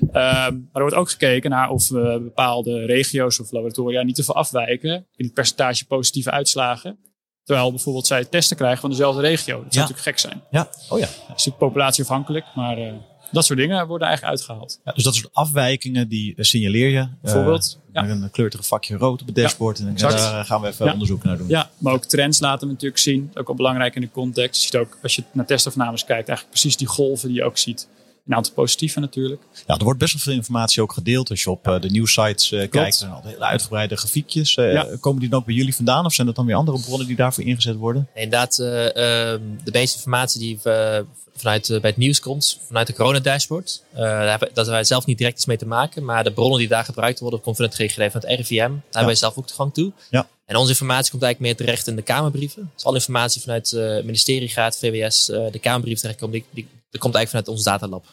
Um, 0.00 0.08
maar 0.12 0.52
er 0.72 0.80
wordt 0.80 0.94
ook 0.94 1.10
gekeken 1.10 1.50
naar 1.50 1.70
of 1.70 1.90
uh, 1.90 2.16
bepaalde 2.16 2.84
regio's 2.84 3.38
of 3.38 3.50
laboratoria 3.50 4.02
niet 4.02 4.14
te 4.14 4.24
veel 4.24 4.34
afwijken 4.34 5.06
in 5.16 5.24
het 5.24 5.34
percentage 5.34 5.86
positieve 5.86 6.30
uitslagen. 6.30 6.98
Terwijl 7.44 7.70
bijvoorbeeld 7.70 8.06
zij 8.06 8.24
testen 8.24 8.56
krijgen 8.56 8.80
van 8.80 8.90
dezelfde 8.90 9.20
regio. 9.20 9.62
Dat 9.62 9.72
zou 9.72 9.84
ja. 9.84 9.90
natuurlijk 9.90 10.06
gek 10.06 10.18
zijn. 10.18 10.42
Ja, 10.50 10.68
oh 10.88 10.98
ja. 10.98 11.04
Dat 11.06 11.14
is 11.20 11.28
natuurlijk 11.28 11.58
populatieafhankelijk, 11.58 12.44
maar 12.54 12.78
uh, 12.78 12.92
dat 13.32 13.44
soort 13.44 13.58
dingen 13.58 13.86
worden 13.86 14.08
eigenlijk 14.08 14.36
uitgehaald. 14.36 14.80
Ja, 14.84 14.92
dus 14.92 15.04
dat 15.04 15.14
soort 15.14 15.34
afwijkingen 15.34 16.08
die 16.08 16.34
signaleer 16.36 16.88
je. 16.88 17.08
Bijvoorbeeld. 17.22 17.78
Uh, 17.92 18.02
ja. 18.02 18.08
Een 18.08 18.30
kleurig 18.30 18.66
vakje 18.66 18.96
rood 18.96 19.20
op 19.20 19.26
het 19.26 19.36
dashboard. 19.36 19.78
En 19.78 19.94
daar 19.96 20.44
gaan 20.44 20.60
we 20.60 20.66
even 20.68 20.92
onderzoek 20.92 21.22
naar 21.22 21.36
doen. 21.36 21.48
Ja, 21.48 21.70
maar 21.78 21.92
ook 21.92 22.04
trends 22.04 22.40
laten 22.40 22.66
we 22.66 22.72
natuurlijk 22.72 23.00
zien. 23.00 23.30
Ook 23.34 23.46
wel 23.46 23.56
belangrijk 23.56 23.94
in 23.94 24.00
de 24.00 24.10
context. 24.10 24.60
Je 24.60 24.66
ziet 24.66 24.76
ook, 24.76 24.98
als 25.02 25.14
je 25.14 25.22
naar 25.32 25.46
testafnames 25.46 26.04
kijkt, 26.04 26.28
eigenlijk 26.28 26.48
precies 26.58 26.76
die 26.76 26.86
golven 26.86 27.28
die 27.28 27.36
je 27.36 27.44
ook 27.44 27.58
ziet. 27.58 27.88
Een 28.26 28.34
aantal 28.34 28.52
positieve 28.52 29.00
natuurlijk. 29.00 29.42
Ja, 29.66 29.76
er 29.76 29.84
wordt 29.84 29.98
best 29.98 30.12
wel 30.12 30.22
veel 30.22 30.32
informatie 30.32 30.82
ook 30.82 30.92
gedeeld. 30.92 31.30
Als 31.30 31.42
je 31.42 31.50
op 31.50 31.68
uh, 31.68 31.80
de 31.80 31.90
nieuwsites 31.90 32.52
uh, 32.52 32.58
kijkt, 32.58 32.74
er 32.74 32.92
zijn 32.92 33.10
altijd 33.10 33.32
hele 33.32 33.44
uitgebreide 33.44 33.96
grafiekjes. 33.96 34.56
Uh, 34.56 34.72
ja. 34.72 34.96
Komen 35.00 35.20
die 35.20 35.28
dan 35.28 35.38
ook 35.38 35.46
bij 35.46 35.54
jullie 35.54 35.74
vandaan 35.74 36.04
of 36.04 36.12
zijn 36.12 36.26
dat 36.26 36.36
dan 36.36 36.46
weer 36.46 36.54
andere 36.54 36.80
bronnen 36.80 37.06
die 37.06 37.16
daarvoor 37.16 37.44
ingezet 37.44 37.76
worden? 37.76 38.08
Nee, 38.14 38.24
inderdaad, 38.24 38.56
de 38.56 39.70
meeste 39.72 39.96
informatie 39.96 40.40
die 40.40 40.58
we 40.62 41.04
vanuit 41.36 41.68
bij 41.68 41.90
het 41.90 41.96
nieuws 41.96 42.20
komt, 42.20 42.60
vanuit 42.66 42.86
de 42.86 42.92
corona 42.92 43.20
dashboard. 43.20 43.82
daar 43.94 44.38
hebben, 44.38 44.66
wij 44.66 44.84
zelf 44.84 45.06
niet 45.06 45.18
direct 45.18 45.36
iets 45.36 45.46
mee 45.46 45.56
te 45.56 45.66
maken, 45.66 46.04
maar 46.04 46.24
de 46.24 46.32
bronnen 46.32 46.58
die 46.58 46.68
daar 46.68 46.84
gebruikt 46.84 47.20
worden, 47.20 47.40
komt 47.40 47.56
van 47.56 47.64
het 47.64 47.74
GGD 47.74 48.12
van 48.12 48.20
het 48.20 48.24
RIVM. 48.24 48.56
Daar 48.56 48.68
ja. 48.68 48.80
hebben 48.90 49.06
wij 49.06 49.14
zelf 49.14 49.36
ook 49.36 49.46
toegang 49.46 49.74
toe. 49.74 49.92
Ja. 50.10 50.28
En 50.46 50.56
onze 50.56 50.70
informatie 50.70 51.10
komt 51.10 51.22
eigenlijk 51.22 51.54
meer 51.54 51.66
terecht 51.66 51.86
in 51.86 51.96
de 51.96 52.02
Kamerbrieven. 52.02 52.70
Dus 52.74 52.84
alle 52.84 52.96
informatie 52.96 53.40
vanuit 53.40 53.70
het 53.70 54.04
ministerie 54.04 54.48
gaat, 54.48 54.78
VWS, 54.78 55.26
de 55.26 55.58
Kamerbrief 55.60 56.00
terechtkomt, 56.00 56.32
die, 56.32 56.44
die, 56.50 56.68
die 56.92 57.00
komt 57.00 57.14
eigenlijk 57.14 57.46
vanuit 57.46 57.48
ons 57.48 57.64
datalab. 57.64 58.06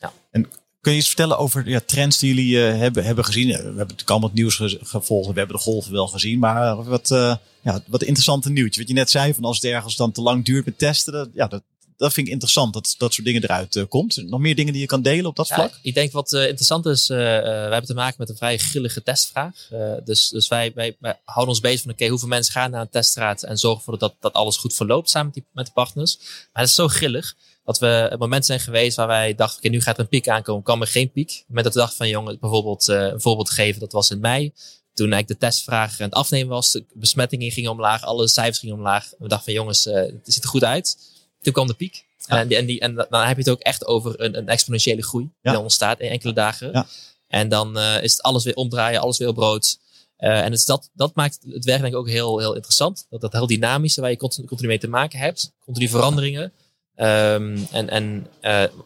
Ja. 0.00 0.12
En 0.30 0.48
kun 0.80 0.92
je 0.92 0.98
iets 0.98 1.06
vertellen 1.06 1.38
over 1.38 1.68
ja, 1.68 1.80
trends 1.86 2.18
die 2.18 2.34
jullie 2.34 2.56
uh, 2.56 2.78
hebben, 2.78 3.04
hebben 3.04 3.24
gezien? 3.24 3.46
We 3.46 3.54
hebben 3.54 3.76
natuurlijk 3.76 4.10
allemaal 4.10 4.28
het 4.28 4.38
nieuws 4.38 4.56
gevolgd. 4.82 5.32
We 5.32 5.38
hebben 5.38 5.56
de 5.56 5.62
golven 5.62 5.92
wel 5.92 6.06
gezien. 6.06 6.38
Maar 6.38 6.84
wat, 6.84 7.10
uh, 7.10 7.36
ja, 7.62 7.82
wat 7.86 8.02
interessante 8.02 8.50
nieuwtje. 8.50 8.80
Wat 8.80 8.88
je 8.88 8.94
net 8.94 9.10
zei, 9.10 9.34
van 9.34 9.44
als 9.44 9.56
het 9.56 9.72
ergens 9.72 9.96
dan 9.96 10.12
te 10.12 10.22
lang 10.22 10.44
duurt 10.44 10.64
met 10.64 10.78
testen. 10.78 11.12
Dat, 11.12 11.28
ja, 11.34 11.46
dat, 11.46 11.62
dat 11.96 12.12
vind 12.12 12.26
ik 12.26 12.32
interessant, 12.32 12.72
dat 12.72 12.94
dat 12.98 13.14
soort 13.14 13.26
dingen 13.26 13.42
eruit 13.42 13.74
uh, 13.74 13.84
komt. 13.88 14.28
Nog 14.28 14.40
meer 14.40 14.54
dingen 14.54 14.72
die 14.72 14.82
je 14.82 14.88
kan 14.88 15.02
delen 15.02 15.26
op 15.26 15.36
dat 15.36 15.48
ja, 15.48 15.54
vlak? 15.54 15.78
Ik 15.82 15.94
denk 15.94 16.12
wat 16.12 16.32
interessant 16.32 16.86
is, 16.86 17.06
we 17.06 17.14
hebben 17.14 17.84
te 17.84 17.94
maken 17.94 18.16
met 18.18 18.28
een 18.28 18.36
vrij 18.36 18.58
grillige 18.58 19.02
testvraag. 19.02 19.68
dus 20.04 20.28
dus 20.28 20.48
wij, 20.48 20.72
wij, 20.74 20.96
wij, 20.98 21.20
houden 21.24 21.54
ons 21.54 21.60
bezig 21.60 21.80
van 21.80 21.90
oké, 21.90 21.98
okay, 21.98 22.08
hoeveel 22.08 22.28
mensen 22.28 22.52
gaan 22.52 22.70
naar 22.70 22.80
een 22.80 22.88
teststraat 22.90 23.42
en 23.42 23.58
zorgen 23.58 23.78
ervoor 23.78 23.98
dat, 23.98 24.14
dat 24.20 24.32
alles 24.32 24.56
goed 24.56 24.74
verloopt 24.74 25.10
samen 25.10 25.26
met, 25.26 25.34
die, 25.34 25.44
met 25.52 25.66
de 25.66 25.72
partners. 25.72 26.16
Maar 26.52 26.62
het 26.62 26.68
is 26.68 26.74
zo 26.74 26.88
grillig 26.88 27.34
dat 27.64 27.78
we 27.78 27.86
het 27.86 28.18
moment 28.18 28.46
zijn 28.46 28.60
geweest 28.60 28.96
waar 28.96 29.06
wij 29.06 29.34
dachten, 29.34 29.56
oké, 29.56 29.66
okay, 29.66 29.70
nu 29.70 29.84
gaat 29.84 29.96
er 29.96 30.02
een 30.02 30.08
piek 30.08 30.28
aankomen, 30.28 30.62
kwam 30.62 30.80
er 30.80 30.86
geen 30.86 31.10
piek. 31.10 31.30
Op 31.30 31.36
het 31.36 31.48
moment 31.48 31.64
dat 31.64 31.74
we 31.74 31.80
dachten 31.80 31.96
van, 31.96 32.08
jongen, 32.08 32.38
bijvoorbeeld 32.40 32.88
uh, 32.88 33.02
een 33.02 33.20
voorbeeld 33.20 33.50
geven, 33.50 33.80
dat 33.80 33.92
was 33.92 34.10
in 34.10 34.20
mei. 34.20 34.52
Toen 34.94 35.12
eigenlijk 35.12 35.40
de 35.40 35.46
testvraag 35.46 36.00
aan 36.00 36.06
het 36.06 36.14
afnemen 36.14 36.48
was, 36.48 36.72
de 36.72 36.84
besmettingen 36.94 37.50
gingen 37.50 37.70
omlaag, 37.70 38.02
alle 38.02 38.28
cijfers 38.28 38.58
gingen 38.58 38.76
omlaag. 38.76 39.10
We 39.18 39.28
dachten 39.28 39.44
van, 39.44 39.52
jongens, 39.52 39.86
uh, 39.86 39.94
het 39.94 40.20
ziet 40.24 40.42
er 40.42 40.48
goed 40.48 40.64
uit. 40.64 40.96
Toen 41.40 41.52
kwam 41.52 41.66
de 41.66 41.74
piek. 41.74 42.04
Ja. 42.18 42.38
En, 42.38 42.48
die, 42.48 42.56
en, 42.56 42.66
die, 42.66 42.80
en 42.80 42.94
dan 42.94 43.22
heb 43.22 43.36
je 43.36 43.42
het 43.42 43.50
ook 43.50 43.60
echt 43.60 43.86
over 43.86 44.20
een, 44.20 44.36
een 44.36 44.48
exponentiële 44.48 45.02
groei 45.02 45.30
die 45.42 45.52
dan 45.52 45.62
ontstaat 45.62 46.00
in 46.00 46.10
enkele 46.10 46.32
dagen. 46.32 46.72
Ja. 46.72 46.86
En 47.28 47.48
dan 47.48 47.78
uh, 47.78 48.02
is 48.02 48.12
het 48.12 48.22
alles 48.22 48.44
weer 48.44 48.54
omdraaien, 48.54 49.00
alles 49.00 49.18
weer 49.18 49.28
op 49.28 49.34
brood. 49.34 49.78
en 50.16 50.50
dus 50.50 50.64
dat, 50.64 50.90
dat 50.94 51.14
maakt 51.14 51.38
het 51.48 51.64
werk 51.64 51.80
denk 51.80 51.92
ik 51.92 51.98
ook 51.98 52.08
heel, 52.08 52.38
heel 52.38 52.54
interessant. 52.54 53.06
Dat, 53.10 53.20
dat 53.20 53.32
heel 53.32 53.46
dynamische 53.46 54.00
waar 54.00 54.10
je 54.10 54.16
continu, 54.16 54.46
continu 54.46 54.68
mee 54.68 54.78
te 54.78 54.88
maken 54.88 55.18
hebt. 55.18 55.52
Continu 55.64 55.88
veranderingen. 55.88 56.52
Ehm, 56.96 57.58
en, 57.70 57.88
en, 57.88 58.26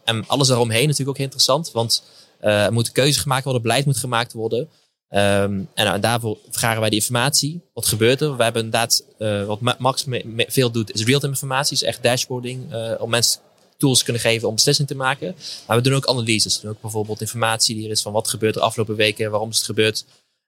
en 0.04 0.24
alles 0.26 0.48
daaromheen 0.48 0.82
natuurlijk 0.82 1.08
ook 1.08 1.16
heel 1.16 1.24
interessant. 1.24 1.70
Want 1.70 2.02
er 2.40 2.72
moeten 2.72 2.92
keuzes 2.92 3.16
gemaakt 3.16 3.44
worden, 3.44 3.62
beleid 3.62 3.84
moet 3.84 3.96
gemaakt 3.96 4.32
worden. 4.32 4.68
Um, 5.10 5.68
en, 5.74 5.86
en, 5.86 6.00
daarvoor 6.00 6.38
vragen 6.50 6.80
wij 6.80 6.90
die 6.90 6.98
informatie. 6.98 7.60
Wat 7.74 7.86
gebeurt 7.86 8.20
er? 8.20 8.36
We 8.36 8.42
hebben 8.42 8.64
inderdaad, 8.64 9.04
uh, 9.18 9.44
wat 9.44 9.78
Max 9.78 10.04
veel 10.46 10.70
doet, 10.70 10.92
is 10.92 11.04
real-time 11.04 11.32
informatie. 11.32 11.76
Is 11.76 11.82
echt 11.82 12.02
dashboarding. 12.02 12.74
Om 12.98 13.10
mensen 13.10 13.40
tools 13.78 13.98
te 13.98 14.04
kunnen 14.04 14.22
geven 14.22 14.48
om 14.48 14.54
beslissingen 14.54 14.90
te 14.90 14.96
maken. 14.96 15.36
Maar 15.66 15.76
we 15.76 15.82
doen 15.82 15.94
ook 15.94 16.06
analyses. 16.06 16.56
We 16.56 16.62
doen 16.62 16.70
ook 16.70 16.80
bijvoorbeeld 16.80 17.20
informatie 17.20 17.74
die 17.74 17.84
er 17.84 17.90
is 17.90 18.02
van 18.02 18.12
wat 18.12 18.28
gebeurt 18.28 18.56
er 18.56 18.62
afgelopen 18.62 18.96
weken, 18.96 19.30
waarom 19.30 19.50
is 19.50 19.56
het 19.56 19.64
gebeurd. 19.64 20.04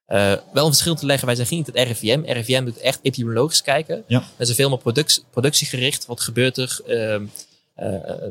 Uh, 0.07 0.33
wel 0.53 0.65
een 0.65 0.71
verschil 0.71 0.95
te 0.95 1.05
leggen. 1.05 1.25
Wij 1.25 1.35
zijn 1.35 1.47
niet 1.49 1.67
het 1.67 1.75
RIVM. 1.75 2.21
RIVM 2.25 2.65
doet 2.65 2.77
echt 2.77 2.99
epidemiologisch 3.01 3.61
kijken. 3.61 4.03
Ja. 4.07 4.23
We 4.35 4.45
zijn 4.45 4.57
veel 4.57 4.69
meer 4.69 4.77
productie, 4.77 5.23
productiegericht. 5.31 6.05
Wat 6.05 6.21
gebeurt 6.21 6.57
er? 6.57 6.79
Uh, 6.87 7.27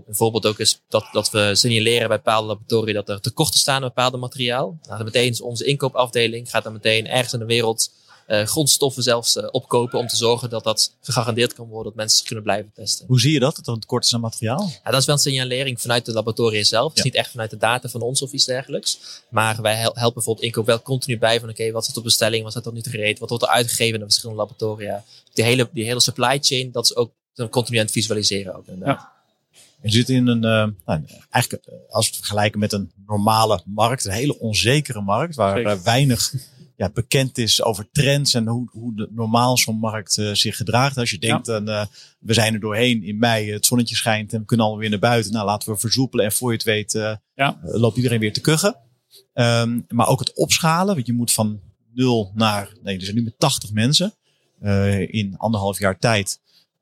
bijvoorbeeld 0.07 0.47
ook 0.47 0.59
is 0.59 0.81
dat, 0.89 1.09
dat 1.13 1.31
we 1.31 1.55
signaleren 1.55 2.09
bij 2.09 2.17
bepaalde 2.17 2.47
laboratoria 2.47 2.93
dat 2.93 3.09
er 3.09 3.21
tekorten 3.21 3.59
staan 3.59 3.83
aan 3.83 3.89
bepaalde 3.89 4.17
materiaal. 4.17 4.79
Nou, 4.83 4.97
dan 4.97 5.05
meteen 5.05 5.43
onze 5.43 5.65
inkoopafdeling 5.65 6.51
gaat 6.51 6.65
dan 6.65 6.73
meteen 6.73 7.07
ergens 7.07 7.33
in 7.33 7.39
de 7.39 7.45
wereld 7.45 7.91
uh, 8.31 8.47
grondstoffen 8.47 9.03
zelfs 9.03 9.37
uh, 9.37 9.49
opkopen 9.51 9.99
om 9.99 10.07
te 10.07 10.17
zorgen 10.17 10.51
dat 10.51 10.65
dat 10.65 10.97
gegarandeerd 11.01 11.53
kan 11.53 11.67
worden, 11.67 11.85
dat 11.85 11.95
mensen 11.95 12.27
kunnen 12.27 12.45
blijven 12.45 12.73
testen. 12.75 13.07
Hoe 13.07 13.21
zie 13.21 13.33
je 13.33 13.39
dat, 13.39 13.57
dat 13.57 13.67
er 13.67 13.73
een 13.73 13.81
tekort 13.81 14.05
is 14.05 14.15
aan 14.15 14.21
materiaal? 14.21 14.71
Ja, 14.85 14.91
dat 14.91 15.01
is 15.01 15.07
wel 15.07 15.15
een 15.15 15.21
signalering 15.21 15.81
vanuit 15.81 16.05
de 16.05 16.13
laboratoria 16.13 16.65
zelf. 16.65 16.89
Het 16.89 16.99
is 16.99 17.05
niet 17.05 17.15
echt 17.15 17.31
vanuit 17.31 17.51
de 17.51 17.57
data 17.57 17.89
van 17.89 18.01
ons 18.01 18.23
of 18.23 18.33
iets 18.33 18.45
dergelijks. 18.45 18.99
Maar 19.29 19.63
wij 19.63 19.77
helpen 19.77 20.13
bijvoorbeeld 20.15 20.47
inkoop 20.47 20.67
wel 20.67 20.83
continu 20.83 21.19
bij 21.19 21.41
van 21.41 21.49
oké, 21.49 21.61
okay, 21.61 21.73
wat 21.73 21.85
zit 21.85 21.97
op 21.97 22.05
bestelling, 22.05 22.45
wat 22.45 22.53
zit 22.53 22.67
er 22.67 22.73
niet 22.73 22.89
gereed, 22.89 23.19
wat 23.19 23.29
wordt 23.29 23.45
er 23.45 23.51
uitgegeven 23.51 23.95
in 23.95 24.01
de 24.01 24.05
verschillende 24.05 24.41
laboratoria. 24.41 25.05
Die 25.33 25.45
hele, 25.45 25.69
die 25.73 25.85
hele 25.85 26.01
supply 26.01 26.39
chain, 26.41 26.73
dat 26.73 26.85
is 26.85 26.97
ook 26.97 27.13
continu 27.51 27.79
aan 27.79 27.85
het 27.85 27.93
visualiseren 27.93 28.57
ook 28.57 28.67
inderdaad. 28.67 29.01
Ja. 29.01 29.19
Je 29.83 29.91
zit 29.91 30.09
in 30.09 30.27
een, 30.27 30.45
uh, 30.45 30.87
nou, 30.87 31.05
eigenlijk 31.31 31.65
als 31.89 32.05
we 32.07 32.11
het 32.11 32.17
vergelijken 32.17 32.61
met 32.61 32.73
een 32.73 32.93
normale 33.07 33.63
markt, 33.65 34.05
een 34.05 34.13
hele 34.13 34.39
onzekere 34.39 35.01
markt, 35.01 35.35
waar 35.35 35.61
uh, 35.61 35.73
weinig 35.73 36.35
ja, 36.77 36.91
bekend 36.91 37.39
is 37.39 37.63
over 37.63 37.89
trends 37.93 38.35
en 38.35 38.47
hoe, 38.47 38.69
hoe 38.73 38.95
de, 38.95 39.09
normaal 39.11 39.59
zo'n 39.59 39.79
markt 39.79 40.17
uh, 40.17 40.35
zich 40.35 40.57
gedraagt. 40.57 40.97
Als 40.97 41.11
je 41.11 41.19
denkt, 41.19 41.47
ja. 41.47 41.61
dan, 41.61 41.89
we 42.19 42.35
zijn 42.35 42.55
er 42.55 42.61
doorheen 42.61 43.03
in 43.03 43.19
mei, 43.19 43.53
het 43.53 43.67
zonnetje 43.67 43.97
schijnt 43.97 44.33
en 44.33 44.41
we 44.41 44.45
kunnen 44.45 44.67
alweer 44.67 44.91
naar 44.91 44.99
buiten. 44.99 45.33
Nou, 45.33 45.47
laten 45.47 45.73
we 45.73 45.79
verzoepelen 45.79 46.25
en 46.25 46.33
voor 46.33 46.51
je 46.51 46.57
het 46.57 46.67
weet 46.67 46.93
ja. 47.35 47.59
loopt 47.63 47.97
iedereen 47.97 48.21
weer 48.21 48.33
te 48.33 48.41
kuchen. 48.41 48.77
Um, 49.35 49.85
maar 49.89 50.09
ook 50.09 50.19
het 50.19 50.35
opschalen, 50.35 50.95
want 50.95 51.07
je 51.07 51.13
moet 51.13 51.33
van 51.33 51.61
nul 51.95 52.33
naar, 52.35 52.73
nee, 52.83 52.97
er 52.97 53.03
zijn 53.03 53.17
nu 53.17 53.23
met 53.23 53.39
80 53.39 53.73
mensen 53.73 54.15
in 55.07 55.35
anderhalf 55.37 55.79
jaar 55.79 55.99
tijd. 55.99 56.41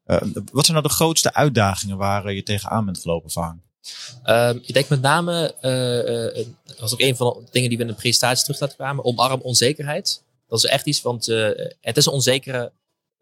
Uh, 0.08 0.18
wat 0.52 0.64
zijn 0.64 0.76
nou 0.76 0.88
de 0.88 0.94
grootste 0.94 1.34
uitdagingen 1.34 1.96
waar 1.96 2.26
uh, 2.26 2.34
je 2.34 2.42
tegenaan 2.42 2.84
bent 2.84 2.98
gelopen, 2.98 3.30
Vaan? 3.30 3.62
Uh, 4.24 4.50
ik 4.62 4.74
denk 4.74 4.88
met 4.88 5.00
name, 5.00 5.54
uh, 5.62 6.44
dat 6.64 6.78
was 6.78 6.92
ook 6.92 7.00
een 7.00 7.16
van 7.16 7.36
de 7.44 7.50
dingen 7.50 7.68
die 7.68 7.78
we 7.78 7.84
in 7.84 7.90
de 7.90 7.96
presentatie 7.96 8.44
terug 8.44 8.60
laten 8.60 8.76
kwamen, 8.76 9.04
omarm 9.04 9.40
onzekerheid. 9.40 10.22
Dat 10.48 10.58
is 10.58 10.70
echt 10.70 10.86
iets, 10.86 11.02
want 11.02 11.26
het 11.80 11.96
is 11.96 12.06
een 12.06 12.12
onzekere 12.12 12.72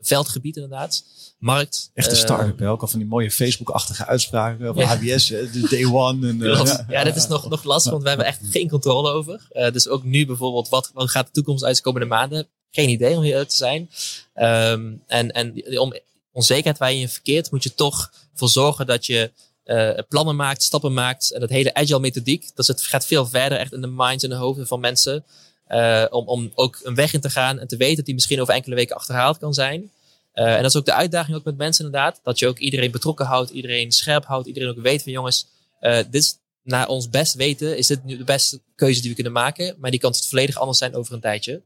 veldgebied 0.01 0.57
inderdaad. 0.57 1.05
Markt. 1.39 1.91
Echt 1.95 2.11
een 2.11 2.17
start-up, 2.17 2.63
ook 2.63 2.81
al 2.81 2.89
van 2.89 2.99
die 2.99 3.09
mooie 3.09 3.31
Facebook-achtige 3.31 4.07
uitspraken 4.07 4.75
van 4.75 4.77
ja. 4.77 4.97
HBS, 4.97 5.27
de 5.27 5.67
day 5.71 5.85
one. 5.85 6.29
En, 6.29 6.39
ja, 6.39 6.85
ja, 6.89 7.05
dit 7.05 7.17
is 7.17 7.27
nog, 7.27 7.49
nog 7.49 7.65
lastig, 7.65 7.91
want 7.91 8.03
we 8.03 8.09
hebben 8.09 8.27
echt 8.27 8.41
geen 8.51 8.69
controle 8.69 9.11
over. 9.11 9.49
dus 9.73 9.89
ook 9.89 10.05
nu 10.05 10.27
bijvoorbeeld, 10.27 10.69
wat, 10.69 10.91
wat 10.95 11.11
gaat 11.11 11.27
de 11.27 11.33
toekomst 11.33 11.65
uit 11.65 11.77
de 11.77 11.83
komende 11.83 12.07
maanden? 12.07 12.49
Geen 12.71 12.89
idee 12.89 13.17
om 13.17 13.23
hier 13.23 13.47
te 13.47 13.57
zijn. 13.57 13.91
Um, 14.35 15.03
en, 15.07 15.31
en 15.31 15.79
om 15.79 15.93
onzekerheid 16.37 16.79
waar 16.79 16.93
je 16.93 17.01
in 17.01 17.09
verkeert, 17.09 17.51
moet 17.51 17.63
je 17.63 17.75
toch 17.75 18.13
voor 18.35 18.49
zorgen 18.49 18.87
dat 18.87 19.07
je 19.07 19.33
uh, 19.65 19.99
plannen 20.09 20.37
maakt, 20.37 20.63
stappen 20.63 20.95
maakt. 20.95 21.33
En 21.33 21.41
dat 21.41 21.49
hele 21.49 21.75
agile 21.75 22.01
methodiek, 22.01 22.51
dat 22.55 22.67
het 22.67 22.83
gaat 22.83 23.07
veel 23.07 23.27
verder 23.27 23.59
echt 23.59 23.73
in 23.73 23.81
de 23.81 23.87
minds 23.87 24.25
en 24.25 24.31
de 24.31 24.37
hoofden 24.37 24.67
van 24.67 24.81
mensen. 24.81 25.25
Uh, 25.69 26.05
om, 26.11 26.29
om 26.29 26.53
ook 26.55 26.81
een 26.83 26.95
weg 26.95 27.13
in 27.13 27.21
te 27.21 27.31
gaan 27.31 27.59
en 27.59 27.67
te 27.67 27.77
weten 27.77 27.97
dat 27.97 28.05
die 28.05 28.15
misschien 28.15 28.41
over 28.41 28.55
enkele 28.55 28.75
weken 28.75 28.97
achterhaald 28.97 29.39
kan 29.39 29.55
zijn. 29.55 29.91
Uh, 30.35 30.55
en 30.55 30.63
dat 30.63 30.71
is 30.71 30.77
ook 30.77 30.85
de 30.85 30.93
uitdaging 30.93 31.37
ook 31.37 31.45
met 31.45 31.57
mensen 31.57 31.85
inderdaad. 31.85 32.21
Dat 32.23 32.39
je 32.39 32.47
ook 32.47 32.59
iedereen 32.59 32.91
betrokken 32.91 33.27
houdt, 33.27 33.51
iedereen 33.51 33.93
scherp 33.93 34.25
houdt, 34.25 34.47
iedereen 34.47 34.69
ook 34.69 34.83
weet 34.83 35.03
van 35.03 35.13
jongens, 35.13 35.47
dit 35.81 36.15
is 36.15 36.39
naar 36.63 36.89
ons 36.89 37.09
best 37.09 37.35
weten, 37.35 37.77
is 37.77 37.87
dit 37.87 38.05
nu 38.05 38.17
de 38.17 38.25
beste 38.25 38.61
keuze 38.75 39.01
die 39.01 39.09
we 39.09 39.15
kunnen 39.15 39.33
maken. 39.33 39.77
Maar 39.79 39.91
die 39.91 40.01
kan 40.01 40.11
het 40.11 40.27
volledig 40.27 40.57
anders 40.57 40.79
zijn 40.79 40.95
over 40.95 41.15
een 41.15 41.21
tijdje. 41.21 41.63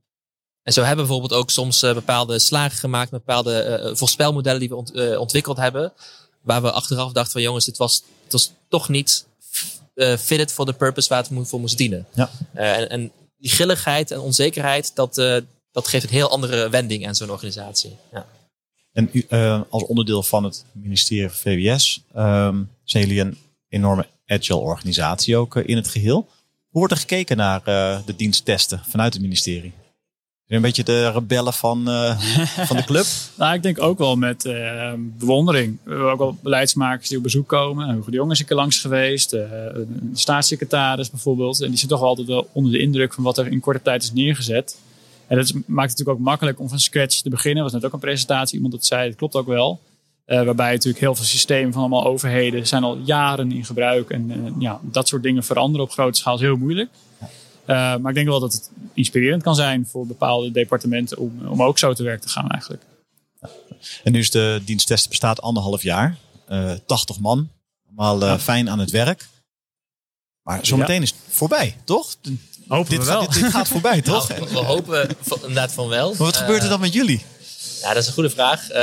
En 0.70 0.76
zo 0.76 0.82
hebben 0.82 1.04
we 1.04 1.10
bijvoorbeeld 1.10 1.40
ook 1.40 1.50
soms 1.50 1.82
uh, 1.82 1.94
bepaalde 1.94 2.38
slagen 2.38 2.78
gemaakt 2.78 3.10
met 3.10 3.24
bepaalde 3.24 3.80
uh, 3.84 3.96
voorspelmodellen 3.96 4.60
die 4.60 4.68
we 4.68 4.76
ont, 4.76 5.16
ontwikkeld 5.16 5.56
hebben. 5.56 5.92
Waar 6.42 6.62
we 6.62 6.70
achteraf 6.70 7.12
dachten 7.12 7.32
van 7.32 7.42
jongens, 7.42 7.64
dit 7.64 7.76
was, 7.76 8.02
het 8.22 8.32
was 8.32 8.52
toch 8.68 8.88
niet 8.88 9.26
fitted 10.18 10.52
for 10.52 10.66
the 10.66 10.72
purpose 10.72 11.08
waar 11.08 11.18
het 11.18 11.48
voor 11.48 11.60
moest 11.60 11.78
dienen. 11.78 12.06
Ja. 12.14 12.30
En, 12.54 12.88
en, 12.90 13.12
die 13.38 13.50
grilligheid 13.50 14.10
en 14.10 14.20
onzekerheid, 14.20 14.94
dat, 14.94 15.14
dat 15.72 15.88
geeft 15.88 16.04
een 16.04 16.10
heel 16.10 16.30
andere 16.30 16.68
wending 16.68 17.06
aan 17.06 17.14
zo'n 17.14 17.30
organisatie. 17.30 17.96
Ja. 18.12 18.26
En 18.92 19.10
als 19.70 19.86
onderdeel 19.86 20.22
van 20.22 20.44
het 20.44 20.64
ministerie 20.72 21.28
van 21.28 21.36
VWS 21.36 22.02
um, 22.16 22.70
zijn 22.84 23.06
jullie 23.06 23.20
een 23.20 23.38
enorme 23.68 24.06
agile 24.26 24.58
organisatie 24.58 25.36
ook 25.36 25.56
in 25.56 25.76
het 25.76 25.88
geheel. 25.88 26.28
Hoe 26.68 26.78
wordt 26.78 26.92
er 26.92 26.98
gekeken 26.98 27.36
naar 27.36 27.64
de 28.04 28.16
diensttesten 28.16 28.82
vanuit 28.88 29.12
het 29.12 29.22
ministerie? 29.22 29.72
Een 30.57 30.62
beetje 30.62 30.85
de 30.85 31.11
rebellen 31.11 31.52
van, 31.52 31.88
uh, 31.88 32.21
van 32.69 32.76
de 32.76 32.85
club? 32.85 33.04
nou, 33.35 33.54
ik 33.54 33.62
denk 33.62 33.83
ook 33.83 33.99
wel 33.99 34.16
met 34.16 34.45
uh, 34.45 34.92
bewondering. 34.97 35.78
We 35.83 35.90
hebben 35.90 36.12
ook 36.12 36.19
wel 36.19 36.38
beleidsmakers 36.42 37.09
die 37.09 37.16
op 37.16 37.23
bezoek 37.23 37.49
komen. 37.49 37.95
Hugo 37.95 38.11
de 38.11 38.16
Jong 38.16 38.30
is 38.30 38.40
een 38.40 38.47
keer 38.47 38.57
langs 38.57 38.78
geweest. 38.78 39.35
Uh, 39.35 39.40
een 39.73 40.11
staatssecretaris 40.14 41.11
bijvoorbeeld. 41.11 41.61
En 41.61 41.69
die 41.69 41.78
zit 41.78 41.88
toch 41.88 42.02
altijd 42.02 42.26
wel 42.26 42.49
onder 42.52 42.73
de 42.73 42.78
indruk 42.78 43.12
van 43.14 43.25
wat 43.25 43.38
er 43.38 43.47
in 43.47 43.61
korte 43.61 43.83
tijd 43.83 44.02
is 44.02 44.12
neergezet. 44.12 44.78
En 45.26 45.37
dat 45.37 45.52
maakt 45.52 45.64
het 45.66 45.76
natuurlijk 45.76 46.09
ook 46.09 46.25
makkelijk 46.25 46.61
om 46.61 46.69
van 46.69 46.80
scratch 46.80 47.21
te 47.21 47.30
beginnen. 47.30 47.62
was 47.62 47.73
net 47.73 47.85
ook 47.85 47.92
een 47.92 47.99
presentatie, 47.99 48.54
iemand 48.54 48.73
dat 48.73 48.87
zei. 48.87 49.09
Dat 49.09 49.19
klopt 49.19 49.35
ook 49.35 49.47
wel. 49.47 49.80
waarbij 50.26 50.73
natuurlijk 50.73 51.00
heel 51.04 51.14
veel 51.14 51.25
systemen 51.25 51.73
van 51.73 51.80
allemaal 51.80 52.04
overheden 52.04 52.66
zijn 52.66 52.83
al 52.83 52.99
jaren 53.04 53.52
in 53.52 53.64
gebruik. 53.64 54.11
En 54.11 54.54
ja, 54.59 54.80
dat 54.83 55.09
soort 55.09 55.23
dingen 55.23 55.45
veranderen 55.45 55.87
op 55.87 55.92
grote 55.92 56.19
schaal 56.19 56.35
is 56.35 56.40
heel 56.40 56.57
moeilijk. 56.57 56.90
Uh, 57.66 57.96
maar 57.96 58.08
ik 58.08 58.14
denk 58.14 58.28
wel 58.28 58.40
dat 58.40 58.52
het 58.52 58.70
inspirerend 58.94 59.42
kan 59.42 59.54
zijn 59.54 59.86
voor 59.86 60.06
bepaalde 60.06 60.50
departementen 60.50 61.18
om, 61.18 61.46
om 61.46 61.62
ook 61.62 61.78
zo 61.78 61.92
te 61.92 62.02
werk 62.02 62.20
te 62.20 62.28
gaan 62.28 62.48
eigenlijk. 62.48 62.82
En 64.04 64.12
nu 64.12 64.18
is 64.18 64.30
de 64.30 64.62
diensttest 64.64 65.08
bestaat 65.08 65.40
anderhalf 65.40 65.82
jaar. 65.82 66.16
Uh, 66.48 66.72
80 66.86 67.18
man. 67.18 67.50
Allemaal 67.86 68.22
uh, 68.22 68.28
ja. 68.28 68.38
fijn 68.38 68.70
aan 68.70 68.78
het 68.78 68.90
werk. 68.90 69.28
Maar 70.42 70.66
zometeen 70.66 70.96
ja. 70.96 71.02
is 71.02 71.10
het 71.10 71.18
voorbij, 71.28 71.76
toch? 71.84 72.16
Hopen 72.68 72.90
dit, 72.90 72.98
we 72.98 73.04
wel. 73.04 73.20
Dit, 73.20 73.32
dit 73.32 73.50
gaat 73.50 73.68
voorbij, 73.68 74.02
toch? 74.12 74.28
Nou, 74.28 74.48
we 74.50 74.58
hopen 74.58 75.08
inderdaad 75.34 75.72
van 75.72 75.88
wel. 75.88 76.08
Maar 76.08 76.18
wat 76.18 76.36
gebeurt 76.36 76.62
er 76.62 76.68
dan 76.68 76.80
met 76.80 76.92
jullie? 76.92 77.24
Ja, 77.80 77.88
dat 77.88 78.02
is 78.02 78.06
een 78.06 78.12
goede 78.12 78.30
vraag. 78.30 78.70
Uh, 78.70 78.76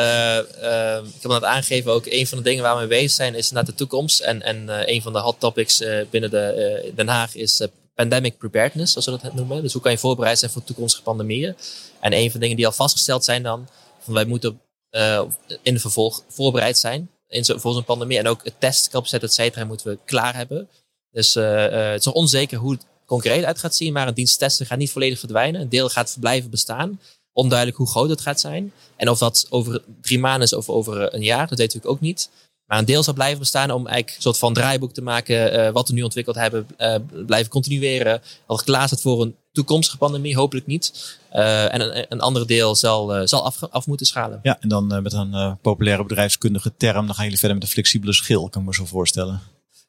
uh, 0.64 1.06
ik 1.16 1.22
heb 1.22 1.32
net 1.32 1.44
aangegeven, 1.44 1.92
ook 1.92 2.06
een 2.06 2.28
van 2.28 2.38
de 2.38 2.44
dingen 2.44 2.64
waar 2.64 2.74
we 2.74 2.80
mee 2.80 2.88
bezig 2.88 3.12
zijn 3.12 3.36
is 3.36 3.52
naar 3.52 3.66
de 3.66 3.74
toekomst. 3.74 4.20
En, 4.20 4.42
en 4.42 4.64
uh, 4.64 4.80
een 4.86 5.02
van 5.02 5.14
de 5.14 5.20
hot 5.20 5.40
topics 5.40 5.84
binnen 6.10 6.30
de, 6.30 6.92
Den 6.96 7.08
Haag 7.08 7.36
is 7.36 7.68
pandemic 7.98 8.38
preparedness, 8.38 8.92
zoals 8.94 9.08
we 9.08 9.28
dat 9.28 9.34
noemen. 9.34 9.62
Dus 9.62 9.74
hoe 9.74 9.82
kan 9.82 9.92
je 9.92 9.98
voorbereid 9.98 10.40
zijn 10.40 10.52
voor 10.52 10.64
toekomstige 10.64 11.04
pandemieën? 11.04 11.56
En 12.00 12.14
een 12.14 12.32
van 12.32 12.34
de 12.34 12.40
dingen 12.40 12.56
die 12.56 12.66
al 12.66 12.72
vastgesteld 12.72 13.24
zijn 13.24 13.44
dan, 13.44 13.68
van 14.00 14.14
wij 14.14 14.26
moeten 14.26 14.62
uh, 14.92 15.22
in 15.62 15.74
de 15.74 15.80
vervolg 15.80 16.24
voorbereid 16.28 16.78
zijn 16.78 17.10
in 17.28 17.46
voor 17.46 17.74
zo'n 17.74 17.84
pandemie. 17.84 18.18
En 18.18 18.28
ook 18.28 18.44
het 18.44 18.60
testcapaciteit, 18.60 19.24
et 19.24 19.34
cetera, 19.34 19.66
moeten 19.66 19.88
we 19.88 20.00
klaar 20.06 20.36
hebben. 20.36 20.70
Dus 21.12 21.36
uh, 21.36 21.44
uh, 21.44 21.90
het 21.90 22.00
is 22.00 22.06
nog 22.06 22.14
onzeker 22.14 22.58
hoe 22.58 22.72
het 22.72 22.86
concreet 23.06 23.44
uit 23.44 23.60
gaat 23.60 23.76
zien, 23.76 23.94
maar 23.94 24.08
een 24.08 24.14
dienst 24.14 24.40
testen 24.40 24.66
gaat 24.66 24.78
niet 24.78 24.92
volledig 24.92 25.20
verdwijnen. 25.20 25.62
Een 25.62 25.70
deel 25.70 25.90
gaat 25.90 26.18
blijven 26.20 26.50
bestaan. 26.50 27.00
Onduidelijk 27.34 27.78
hoe 27.78 27.88
groot 27.88 28.10
het 28.10 28.22
gaat 28.22 28.40
zijn. 28.40 28.74
En 28.96 29.10
of 29.10 29.18
dat 29.18 29.48
over 29.50 29.84
drie 30.02 30.20
maanden 30.20 30.44
is 30.44 30.54
of 30.54 30.70
over 30.70 31.14
een 31.14 31.24
jaar, 31.24 31.48
dat 31.48 31.58
weet 31.58 31.74
ik 31.74 31.86
ook 31.86 32.00
niet. 32.00 32.30
Maar 32.68 32.80
een 32.80 32.86
deel 32.86 33.04
zal 33.04 33.14
blijven 33.14 33.40
bestaan 33.40 33.72
om 33.72 33.88
eigenlijk 33.88 34.16
een 34.16 34.22
soort 34.22 34.38
van 34.38 34.54
draaiboek 34.54 34.94
te 34.94 35.02
maken. 35.02 35.60
Uh, 35.60 35.70
wat 35.70 35.88
we 35.88 35.94
nu 35.94 36.02
ontwikkeld 36.02 36.36
hebben, 36.36 36.68
uh, 36.78 36.96
blijven 37.26 37.52
continueren. 37.52 38.22
Al 38.46 38.58
klaar 38.58 38.88
staat 38.88 39.02
voor 39.02 39.22
een 39.22 39.36
toekomstige 39.52 39.98
pandemie, 39.98 40.36
hopelijk 40.36 40.68
niet. 40.68 41.18
Uh, 41.34 41.74
en 41.74 41.82
een, 41.82 42.06
een 42.10 42.22
ander 42.22 42.48
deel 42.48 42.76
zal, 42.76 43.28
zal 43.28 43.46
af, 43.46 43.64
af 43.64 43.88
moeten 43.88 44.06
schalen. 44.06 44.40
Ja, 44.44 44.58
en 44.60 44.70
dan 44.70 44.88
met 44.88 45.14
een 45.14 45.58
populaire 45.62 46.04
bedrijfskundige 46.04 46.74
term, 46.78 47.06
dan 47.06 47.16
gaan 47.16 47.24
jullie 47.24 47.40
verder 47.40 47.58
met 47.58 47.66
een 47.66 47.74
flexibele 47.74 48.14
schil, 48.14 48.50
kan 48.50 48.62
ik 48.62 48.68
me 48.68 48.74
zo 48.74 48.86
voorstellen. 48.86 49.42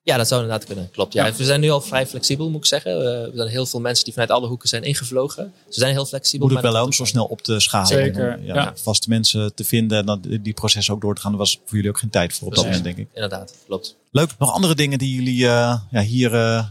Ja, 0.09 0.17
dat 0.17 0.29
zou 0.29 0.43
inderdaad 0.43 0.67
kunnen. 0.67 0.91
Klopt. 0.91 1.12
Ja. 1.12 1.33
We 1.33 1.45
zijn 1.45 1.61
nu 1.61 1.71
al 1.71 1.81
vrij 1.81 2.07
flexibel, 2.07 2.50
moet 2.50 2.61
ik 2.61 2.67
zeggen. 2.67 3.00
We 3.00 3.33
zijn 3.35 3.49
heel 3.49 3.67
veel 3.67 3.81
mensen 3.81 4.05
die 4.05 4.12
vanuit 4.12 4.31
alle 4.31 4.47
hoeken 4.47 4.69
zijn 4.69 4.83
ingevlogen. 4.83 5.53
Ze 5.69 5.81
zijn 5.81 5.93
heel 5.93 6.07
flexibel. 6.07 6.49
Moet 6.49 6.57
ik 6.57 6.62
wel 6.62 6.85
om 6.85 6.93
zo 6.93 7.05
snel 7.05 7.25
op 7.25 7.43
te 7.43 7.61
schalen. 7.61 7.87
Zeker. 7.87 8.37
Om, 8.38 8.45
ja, 8.45 8.55
ja. 8.55 8.73
Vaste 8.77 9.09
mensen 9.09 9.55
te 9.55 9.65
vinden 9.65 9.99
en 9.99 10.07
dan 10.07 10.23
die 10.41 10.53
processen 10.53 10.95
ook 10.95 11.00
door 11.00 11.15
te 11.15 11.21
gaan. 11.21 11.31
Daar 11.31 11.41
was 11.41 11.61
voor 11.65 11.77
jullie 11.77 11.91
ook 11.91 11.99
geen 11.99 12.11
tijd 12.11 12.33
voor 12.33 12.49
op 12.49 12.55
dat 12.55 12.65
moment, 12.65 12.85
denk 12.85 12.97
ik. 12.97 13.09
Inderdaad, 13.15 13.55
klopt. 13.67 13.97
Leuk. 14.11 14.31
Nog 14.38 14.53
andere 14.53 14.75
dingen 14.75 14.99
die 14.99 15.15
jullie 15.15 15.41
uh, 15.41 15.81
ja, 15.91 16.00
hier 16.00 16.35
uh, 16.35 16.65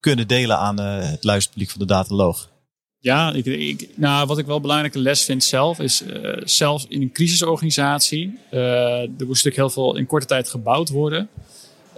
kunnen 0.00 0.28
delen 0.28 0.58
aan 0.58 0.80
uh, 0.80 1.10
het 1.10 1.24
luisterpubliek 1.24 1.70
van 1.70 1.80
de 1.80 1.86
Dataloog? 1.86 2.48
Ja, 2.98 3.32
ik, 3.32 3.46
ik, 3.46 3.88
nou, 3.94 4.26
wat 4.26 4.38
ik 4.38 4.46
wel 4.46 4.56
een 4.56 4.62
belangrijke 4.62 4.98
les 4.98 5.24
vind 5.24 5.44
zelf 5.44 5.78
is, 5.78 6.02
uh, 6.02 6.36
zelfs 6.44 6.86
in 6.88 7.02
een 7.02 7.12
crisisorganisatie, 7.12 8.38
uh, 8.50 8.60
er 9.00 9.08
moest 9.08 9.44
natuurlijk 9.44 9.56
heel 9.56 9.70
veel 9.70 9.96
in 9.96 10.06
korte 10.06 10.26
tijd 10.26 10.48
gebouwd 10.48 10.88
worden. 10.88 11.28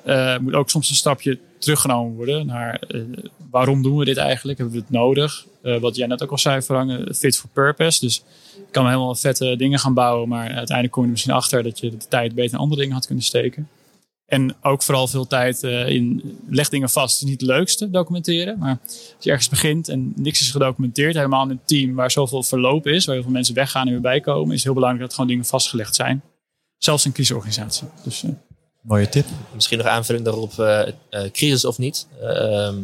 Uh, 0.07 0.39
moet 0.39 0.55
ook 0.55 0.71
soms 0.71 0.91
een 0.91 0.97
stapje 0.97 1.39
teruggenomen 1.59 2.17
worden 2.17 2.47
naar 2.47 2.81
waarom 3.51 3.83
doen 3.83 3.97
we 3.97 4.05
dit 4.05 4.17
eigenlijk? 4.17 4.59
Hebben 4.59 4.77
we 4.77 4.83
het 4.83 4.91
nodig? 4.91 5.47
wat 5.81 5.97
jij 5.97 6.07
net 6.07 6.23
ook 6.23 6.31
al 6.31 6.39
zei, 6.39 6.63
verhangen, 6.63 7.15
fit 7.15 7.39
for 7.39 7.49
purpose. 7.53 8.01
Dus 8.01 8.23
je 8.57 8.71
kan 8.71 8.87
helemaal 8.87 9.15
vette 9.15 9.57
dingen 9.57 9.79
gaan 9.79 9.95
bouwen, 9.95 10.29
maar 10.29 10.49
uiteindelijk 10.49 10.91
kom 10.91 11.03
je 11.03 11.07
er 11.09 11.13
misschien 11.13 11.35
achter 11.35 11.63
dat 11.63 11.79
je 11.79 11.91
de 11.91 12.09
tijd 12.09 12.35
beter 12.35 12.53
in 12.53 12.59
andere 12.59 12.81
dingen 12.81 12.95
had 12.95 13.07
kunnen 13.07 13.25
steken. 13.25 13.69
En 14.27 14.55
ook 14.63 14.83
vooral 14.83 15.07
veel 15.09 15.27
tijd 15.27 15.63
in 15.63 16.39
leg 16.49 16.69
dingen 16.69 16.91
vast. 16.91 17.15
Het 17.15 17.23
is 17.23 17.29
niet 17.31 17.41
het 17.41 17.51
leukste 17.51 17.91
documenteren. 17.91 18.59
Maar 18.59 18.79
als 18.87 19.25
je 19.25 19.31
ergens 19.31 19.49
begint 19.49 19.89
en 19.89 20.13
niks 20.17 20.41
is 20.41 20.51
gedocumenteerd, 20.51 21.15
helemaal 21.15 21.45
in 21.45 21.51
een 21.51 21.61
team 21.65 21.95
waar 21.95 22.11
zoveel 22.11 22.43
verloop 22.43 22.87
is, 22.87 23.05
waar 23.05 23.15
heel 23.15 23.25
veel 23.25 23.33
mensen 23.33 23.55
weggaan 23.55 23.87
en 23.87 23.93
weer 23.93 24.01
bijkomen, 24.01 24.49
is 24.49 24.55
het 24.55 24.63
heel 24.63 24.75
belangrijk 24.75 25.05
dat 25.05 25.15
gewoon 25.15 25.31
dingen 25.31 25.45
vastgelegd 25.45 25.95
zijn. 25.95 26.23
Zelfs 26.79 27.05
in 27.05 27.13
crisisorganisatie. 27.13 27.87
Dus, 28.05 28.25
Mooie 28.87 29.09
tip. 29.09 29.27
Misschien 29.55 29.79
nog 29.79 29.87
aanvulling 29.87 30.25
daarop, 30.25 30.53
uh, 30.59 30.83
crisis 31.33 31.65
of 31.65 31.79
niet. 31.79 32.07
Ehm, 32.21 32.83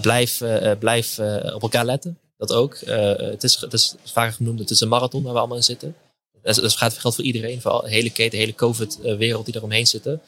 blijf 0.00 0.42
blijf 0.78 1.18
op 1.54 1.62
elkaar 1.62 1.84
letten. 1.84 2.18
Dat 2.36 2.52
ook. 2.52 2.78
het, 2.80 3.44
is, 3.44 3.56
het 3.60 3.72
is 3.72 3.94
vaak 4.04 4.34
genoemd, 4.34 4.58
het 4.58 4.70
is 4.70 4.80
een 4.80 4.88
marathon 4.88 5.22
waar 5.22 5.32
we 5.32 5.38
allemaal 5.38 5.56
in 5.56 5.62
zitten. 5.62 5.96
Dat, 6.42 6.54
dat 6.54 6.76
gaat 6.76 6.98
geldt 6.98 7.16
voor 7.16 7.24
iedereen, 7.26 7.60
voor 7.60 7.82
de 7.82 7.90
hele 7.90 8.10
keten, 8.10 8.38
hele 8.38 8.54
COVID-wereld 8.54 9.44
die 9.44 9.56
eromheen 9.56 9.86
zitten. 9.86 10.22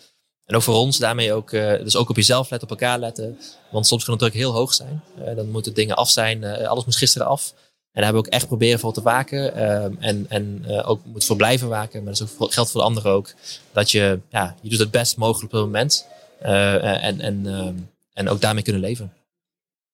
En 0.44 0.56
ook 0.56 0.62
voor 0.62 0.74
ons 0.74 0.98
daarmee 0.98 1.32
ook, 1.32 1.50
dus 1.50 1.96
ook 1.96 2.08
op 2.10 2.16
jezelf 2.16 2.50
letten, 2.50 2.70
op 2.70 2.80
elkaar 2.80 2.98
letten. 2.98 3.38
Want 3.70 3.86
soms 3.86 4.04
kan 4.04 4.14
het 4.14 4.22
druk 4.22 4.34
heel 4.34 4.52
hoog 4.52 4.74
zijn. 4.74 5.02
Dan 5.36 5.50
moeten 5.50 5.74
dingen 5.74 5.96
af 5.96 6.10
zijn. 6.10 6.44
Alles 6.44 6.84
moest 6.84 6.98
gisteren 6.98 7.26
af. 7.26 7.54
En 7.92 8.02
daar 8.02 8.04
hebben 8.04 8.22
we 8.22 8.28
ook 8.28 8.34
echt 8.34 8.46
proberen 8.46 8.78
voor 8.78 8.92
te 8.92 9.02
waken. 9.02 9.54
en 10.00 10.26
en 10.28 10.66
ook 10.84 11.04
moet 11.04 11.24
voor 11.24 11.36
blijven 11.36 11.68
waken. 11.68 12.04
Maar 12.04 12.12
dat 12.12 12.28
is 12.28 12.38
ook, 12.38 12.52
geldt 12.52 12.70
voor 12.70 12.80
de 12.80 12.86
anderen 12.86 13.12
ook. 13.12 13.34
Dat 13.72 13.90
je, 13.90 14.18
ja, 14.28 14.56
je 14.60 14.68
doet 14.68 14.78
het 14.78 14.90
best 14.90 15.16
mogelijk 15.16 15.52
op 15.52 15.58
het 15.58 15.66
moment. 15.66 16.06
en, 16.40 17.20
en, 17.20 17.88
en 18.12 18.28
ook 18.28 18.40
daarmee 18.40 18.62
kunnen 18.62 18.82
leven. 18.82 19.12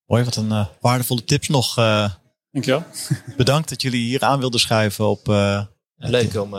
Mooi, 0.06 0.24
wat 0.24 0.36
een 0.36 0.66
waardevolle 0.80 1.24
tips 1.24 1.48
nog. 1.48 1.74
Dankjewel. 2.50 2.84
Bedankt 3.36 3.68
dat 3.68 3.82
jullie 3.82 4.04
hier 4.04 4.22
aan 4.22 4.38
wilden 4.38 4.60
schuiven 4.60 5.08
op, 5.08 5.26
Leuk 5.96 6.40
om 6.40 6.54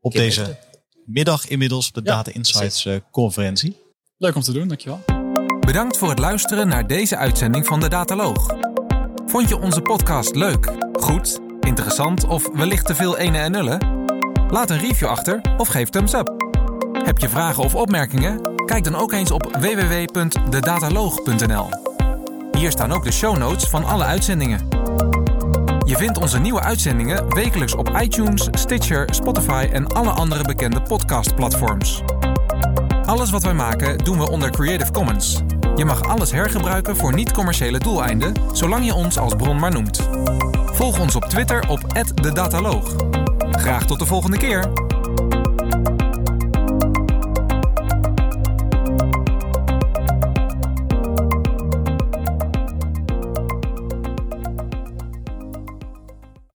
op 0.00 0.12
deze 0.12 0.56
middag 1.04 1.48
inmiddels 1.48 1.88
op 1.88 1.94
de 1.94 2.02
Data 2.02 2.32
Insights 2.32 2.84
uh, 2.84 2.96
conferentie. 3.10 3.76
Leuk 4.16 4.34
om 4.34 4.42
te 4.42 4.52
doen, 4.52 4.68
dankjewel. 4.68 5.00
Bedankt 5.60 5.98
voor 5.98 6.08
het 6.08 6.18
luisteren 6.18 6.68
naar 6.68 6.86
deze 6.86 7.16
uitzending 7.16 7.66
van 7.66 7.80
de 7.80 7.88
Dataloog. 7.88 8.73
Vond 9.34 9.48
je 9.48 9.60
onze 9.60 9.80
podcast 9.80 10.34
leuk, 10.34 10.72
goed, 10.92 11.40
interessant 11.60 12.26
of 12.26 12.48
wellicht 12.52 12.86
te 12.86 12.94
veel 12.94 13.18
ene 13.18 13.38
en 13.38 13.50
nullen? 13.50 14.04
Laat 14.48 14.70
een 14.70 14.78
review 14.78 15.08
achter 15.08 15.40
of 15.56 15.68
geef 15.68 15.88
thumbs 15.88 16.12
up. 16.12 16.34
Heb 16.92 17.18
je 17.18 17.28
vragen 17.28 17.62
of 17.62 17.74
opmerkingen? 17.74 18.64
Kijk 18.66 18.84
dan 18.84 18.94
ook 18.94 19.12
eens 19.12 19.30
op 19.30 19.56
www.dedataloog.nl. 19.60 21.68
Hier 22.52 22.70
staan 22.70 22.92
ook 22.92 23.04
de 23.04 23.12
show 23.12 23.36
notes 23.36 23.68
van 23.68 23.84
alle 23.84 24.04
uitzendingen. 24.04 24.68
Je 25.86 25.96
vindt 25.96 26.18
onze 26.18 26.38
nieuwe 26.38 26.60
uitzendingen 26.60 27.34
wekelijks 27.34 27.74
op 27.74 27.98
iTunes, 28.00 28.48
Stitcher, 28.50 29.14
Spotify 29.14 29.68
en 29.72 29.86
alle 29.86 30.10
andere 30.10 30.44
bekende 30.44 30.82
podcastplatforms. 30.82 32.02
Alles 33.06 33.30
wat 33.30 33.42
wij 33.42 33.54
maken 33.54 33.98
doen 33.98 34.18
we 34.18 34.30
onder 34.30 34.50
Creative 34.50 34.92
Commons. 34.92 35.42
Je 35.76 35.84
mag 35.84 36.02
alles 36.02 36.32
hergebruiken 36.32 36.96
voor 36.96 37.14
niet-commerciële 37.14 37.78
doeleinden, 37.78 38.34
zolang 38.52 38.84
je 38.84 38.94
ons 38.94 39.18
als 39.18 39.34
bron 39.34 39.58
maar 39.58 39.70
noemt. 39.70 40.08
Volg 40.66 40.98
ons 40.98 41.16
op 41.16 41.24
Twitter 41.24 41.68
op 41.68 41.80
@dedataloog. 42.22 42.94
Graag 43.50 43.86
tot 43.86 43.98
de 43.98 44.06
volgende 44.06 44.36
keer. 44.36 44.83